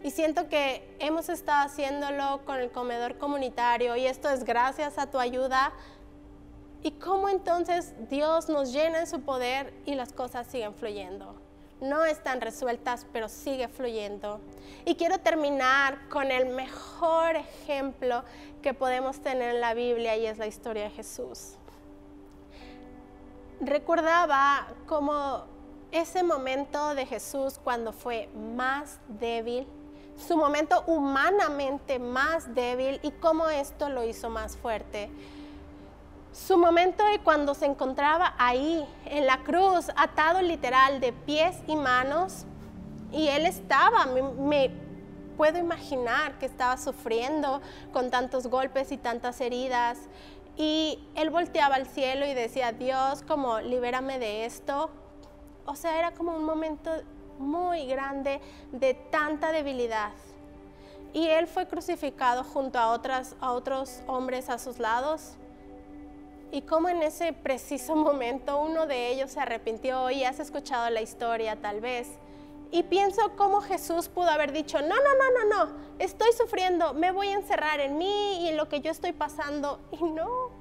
Y 0.02 0.10
siento 0.10 0.50
que 0.50 0.98
hemos 0.98 1.30
estado 1.30 1.68
haciéndolo 1.68 2.42
con 2.44 2.58
el 2.58 2.72
comedor 2.72 3.20
comunitario 3.20 3.96
y 3.96 4.08
esto 4.08 4.32
es 4.32 4.46
gracias 4.46 4.98
a 4.98 5.12
tu 5.12 5.20
ayuda. 5.20 5.74
¿Y 6.82 6.92
cómo 6.94 7.30
entonces 7.30 7.94
Dios 8.10 8.50
nos 8.50 8.74
llena 8.74 9.02
en 9.02 9.08
su 9.08 9.22
poder 9.22 9.76
y 9.86 9.94
las 9.94 10.12
cosas 10.12 10.48
siguen 10.48 10.74
fluyendo? 10.74 11.49
No 11.82 12.06
están 12.06 12.42
resueltas, 12.42 13.06
pero 13.12 13.30
sigue 13.30 13.68
fluyendo. 13.68 14.40
Y 14.86 14.96
quiero 14.96 15.20
terminar 15.20 16.08
con 16.10 16.32
el 16.32 16.48
mejor 16.48 17.36
ejemplo 17.36 18.24
que 18.62 18.74
podemos 18.74 19.20
tener 19.22 19.56
en 19.56 19.62
la 19.62 19.74
Biblia 19.74 20.18
y 20.18 20.26
es 20.26 20.38
la 20.38 20.48
historia 20.48 20.84
de 20.84 20.90
Jesús. 20.92 21.56
Recordaba 23.62 24.68
como 24.88 25.46
ese 25.92 26.24
momento 26.24 26.96
de 26.96 27.06
Jesús 27.06 27.60
cuando 27.64 27.92
fue 27.94 28.30
más 28.58 29.00
débil, 29.08 29.68
su 30.18 30.38
momento 30.38 30.84
humanamente 30.88 31.98
más 31.98 32.54
débil 32.54 33.00
y 33.04 33.12
cómo 33.12 33.50
esto 33.50 33.90
lo 33.90 34.04
hizo 34.04 34.30
más 34.30 34.58
fuerte. 34.58 35.10
Su 36.32 36.58
momento 36.58 37.04
de 37.06 37.20
cuando 37.20 37.56
se 37.56 37.66
encontraba 37.66 38.36
ahí, 38.38 38.88
en 39.06 39.26
la 39.26 39.40
cruz, 39.40 39.90
atado 39.96 40.42
literal 40.42 41.00
de 41.00 41.12
pies 41.12 41.58
y 41.66 41.76
manos, 41.76 42.46
y 43.12 43.30
él 43.30 43.48
estaba, 43.48 44.06
me, 44.06 44.70
puedo 45.38 45.58
imaginar 45.58 46.38
que 46.38 46.46
estaba 46.46 46.78
sufriendo 46.78 47.62
con 47.92 48.12
tantos 48.12 48.46
golpes 48.46 48.92
y 48.92 48.98
tantas 48.98 49.42
heridas, 49.42 49.98
y 50.56 51.00
él 51.16 51.32
volteaba 51.32 51.76
al 51.76 51.88
cielo 51.88 52.28
y 52.28 52.36
decía, 52.36 52.74
Dios, 52.74 53.24
como 53.24 53.60
libérame 53.62 54.20
de 54.20 54.46
esto. 54.46 54.92
O 55.66 55.76
sea, 55.76 55.98
era 55.98 56.12
como 56.12 56.36
un 56.36 56.44
momento 56.44 56.92
muy 57.40 57.88
grande 57.88 58.40
de 58.72 58.94
tanta 58.94 59.52
debilidad. 59.52 60.12
Y 61.14 61.28
él 61.28 61.48
fue 61.48 61.68
crucificado 61.68 62.44
junto 62.44 62.78
a, 62.78 62.92
otras, 62.92 63.36
a 63.40 63.54
otros 63.54 64.04
hombres 64.06 64.50
a 64.50 64.60
sus 64.60 64.78
lados 64.78 65.39
y 66.52 66.62
cómo 66.62 66.90
en 66.90 67.04
ese 67.04 67.34
preciso 67.34 67.96
momento 67.96 68.60
uno 68.60 68.86
de 68.86 69.10
ellos 69.10 69.32
se 69.32 69.40
arrepintió 69.40 70.10
y 70.10 70.24
has 70.24 70.40
escuchado 70.40 70.90
la 70.90 71.02
historia 71.02 71.56
tal 71.56 71.82
vez. 71.82 72.08
Y 72.72 72.84
pienso 72.84 73.36
cómo 73.36 73.62
Jesús 73.62 74.10
pudo 74.10 74.30
haber 74.30 74.52
dicho, 74.52 74.80
no, 74.82 74.88
no, 74.88 74.96
no, 74.96 75.50
no, 75.50 75.66
no, 75.66 75.78
estoy 75.98 76.32
sufriendo, 76.34 76.94
me 76.94 77.12
voy 77.12 77.30
a 77.30 77.34
encerrar 77.34 77.80
en 77.80 77.98
mí 77.98 78.44
y 78.44 78.50
en 78.50 78.58
lo 78.58 78.70
que 78.70 78.80
yo 78.80 78.92
estoy 78.92 79.12
pasando. 79.12 79.80
Y 79.92 80.04
no, 80.04 80.52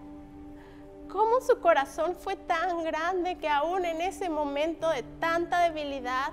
cómo 1.09 1.41
su 1.41 1.61
corazón 1.61 2.17
fue 2.17 2.37
tan 2.37 2.83
grande 2.83 3.37
que 3.37 3.49
aún 3.49 3.85
en 3.85 4.01
ese 4.01 4.31
momento 4.31 4.89
de 4.89 5.03
tanta 5.21 5.61
debilidad, 5.61 6.33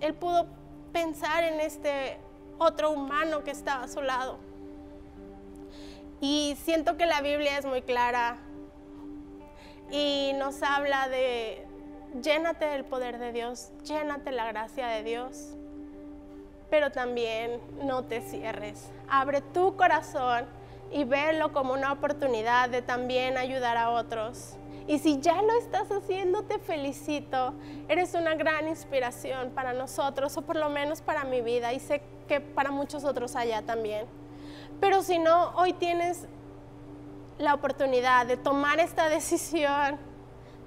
él 0.00 0.14
pudo 0.14 0.46
pensar 0.92 1.44
en 1.44 1.60
este 1.60 2.18
otro 2.58 2.90
humano 2.90 3.42
que 3.42 3.50
estaba 3.50 3.84
a 3.84 3.88
su 3.88 4.02
lado. 4.02 4.38
Y 6.20 6.56
siento 6.62 6.96
que 6.96 7.06
la 7.06 7.20
Biblia 7.20 7.58
es 7.58 7.64
muy 7.64 7.82
clara 7.82 8.38
y 9.90 10.32
nos 10.36 10.62
habla 10.62 11.08
de 11.08 11.66
llénate 12.22 12.66
del 12.66 12.84
poder 12.84 13.18
de 13.18 13.32
Dios, 13.32 13.70
llénate 13.84 14.32
la 14.32 14.46
gracia 14.46 14.86
de 14.88 15.02
Dios, 15.02 15.54
pero 16.70 16.90
también 16.90 17.60
no 17.82 18.04
te 18.04 18.20
cierres. 18.20 18.90
Abre 19.08 19.40
tu 19.40 19.76
corazón 19.76 20.46
y 20.90 21.04
verlo 21.04 21.52
como 21.52 21.72
una 21.72 21.92
oportunidad 21.92 22.68
de 22.68 22.82
también 22.82 23.36
ayudar 23.36 23.76
a 23.76 23.90
otros. 23.90 24.56
Y 24.86 24.98
si 24.98 25.20
ya 25.20 25.42
lo 25.42 25.52
estás 25.58 25.90
haciendo, 25.92 26.44
te 26.44 26.58
felicito. 26.58 27.52
Eres 27.88 28.14
una 28.14 28.34
gran 28.34 28.68
inspiración 28.68 29.50
para 29.50 29.74
nosotros, 29.74 30.34
o 30.38 30.42
por 30.42 30.56
lo 30.56 30.70
menos 30.70 31.02
para 31.02 31.24
mi 31.24 31.42
vida, 31.42 31.74
y 31.74 31.80
sé 31.80 32.00
que 32.26 32.40
para 32.40 32.70
muchos 32.70 33.04
otros 33.04 33.36
allá 33.36 33.60
también. 33.62 34.06
Pero 34.80 35.02
si 35.02 35.18
no, 35.18 35.50
hoy 35.56 35.74
tienes 35.74 36.26
la 37.38 37.54
oportunidad 37.54 38.26
de 38.26 38.36
tomar 38.36 38.80
esta 38.80 39.08
decisión, 39.08 39.96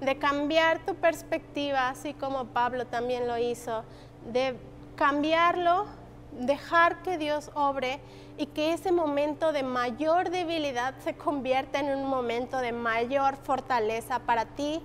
de 0.00 0.18
cambiar 0.18 0.84
tu 0.84 0.94
perspectiva, 0.94 1.88
así 1.88 2.14
como 2.14 2.46
Pablo 2.46 2.86
también 2.86 3.28
lo 3.28 3.38
hizo, 3.38 3.84
de 4.32 4.56
cambiarlo, 4.96 5.86
dejar 6.32 7.02
que 7.02 7.18
Dios 7.18 7.50
obre 7.54 8.00
y 8.38 8.46
que 8.46 8.72
ese 8.72 8.90
momento 8.90 9.52
de 9.52 9.62
mayor 9.62 10.30
debilidad 10.30 10.94
se 11.04 11.14
convierta 11.14 11.78
en 11.78 11.96
un 11.96 12.08
momento 12.08 12.58
de 12.58 12.72
mayor 12.72 13.36
fortaleza 13.36 14.20
para 14.20 14.46
ti 14.46 14.80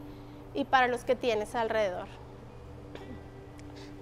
y 0.53 0.65
para 0.65 0.87
los 0.87 1.03
que 1.03 1.15
tienes 1.15 1.55
alrededor. 1.55 2.07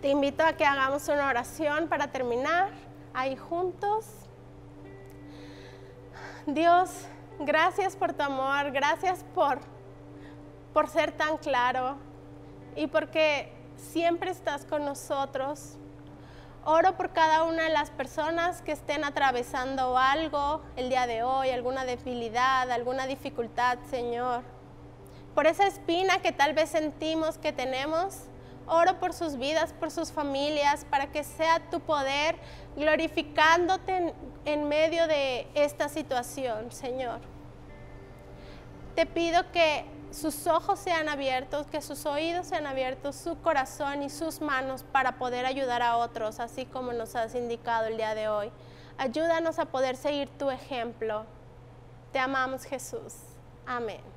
Te 0.01 0.09
invito 0.09 0.43
a 0.43 0.53
que 0.53 0.65
hagamos 0.65 1.07
una 1.07 1.27
oración 1.27 1.87
para 1.87 2.11
terminar 2.11 2.69
ahí 3.13 3.35
juntos. 3.35 4.05
Dios, 6.45 7.07
Gracias 7.39 7.97
por 7.97 8.13
tu 8.13 8.23
amor, 8.23 8.71
gracias 8.71 9.25
por, 9.35 9.59
por 10.73 10.87
ser 10.87 11.11
tan 11.11 11.37
claro 11.37 11.97
y 12.77 12.87
porque 12.87 13.51
siempre 13.75 14.31
estás 14.31 14.65
con 14.65 14.85
nosotros. 14.85 15.75
Oro 16.63 16.95
por 16.95 17.11
cada 17.11 17.43
una 17.43 17.63
de 17.63 17.69
las 17.69 17.91
personas 17.91 18.61
que 18.61 18.71
estén 18.71 19.03
atravesando 19.03 19.97
algo 19.97 20.61
el 20.77 20.89
día 20.89 21.07
de 21.07 21.23
hoy, 21.23 21.49
alguna 21.49 21.83
debilidad, 21.83 22.71
alguna 22.71 23.05
dificultad, 23.05 23.79
Señor. 23.89 24.41
Por 25.35 25.45
esa 25.45 25.67
espina 25.67 26.21
que 26.21 26.31
tal 26.31 26.53
vez 26.53 26.69
sentimos 26.69 27.37
que 27.37 27.51
tenemos, 27.51 28.21
oro 28.67 28.99
por 28.99 29.13
sus 29.13 29.37
vidas, 29.37 29.73
por 29.73 29.91
sus 29.91 30.11
familias, 30.11 30.85
para 30.89 31.11
que 31.11 31.23
sea 31.23 31.59
tu 31.69 31.79
poder 31.79 32.35
glorificándote 32.75 33.95
en, 33.95 34.13
en 34.45 34.67
medio 34.67 35.07
de 35.07 35.47
esta 35.53 35.89
situación, 35.89 36.71
Señor. 36.71 37.19
Te 38.95 39.05
pido 39.05 39.51
que 39.51 39.85
sus 40.11 40.47
ojos 40.47 40.79
sean 40.79 41.09
abiertos, 41.09 41.67
que 41.67 41.81
sus 41.81 42.05
oídos 42.05 42.47
sean 42.47 42.65
abiertos, 42.65 43.15
su 43.15 43.39
corazón 43.41 44.01
y 44.01 44.09
sus 44.09 44.39
manos 44.39 44.83
para 44.83 45.17
poder 45.17 45.45
ayudar 45.45 45.81
a 45.81 45.97
otros, 45.97 46.39
así 46.39 46.65
como 46.65 46.93
nos 46.93 47.15
has 47.15 47.35
indicado 47.35 47.87
el 47.87 47.97
día 47.97 48.15
de 48.15 48.29
hoy. 48.29 48.51
Ayúdanos 48.97 49.59
a 49.59 49.65
poder 49.65 49.97
seguir 49.97 50.29
tu 50.37 50.49
ejemplo. 50.49 51.25
Te 52.13 52.19
amamos 52.19 52.63
Jesús. 52.63 53.13
Amén. 53.65 54.14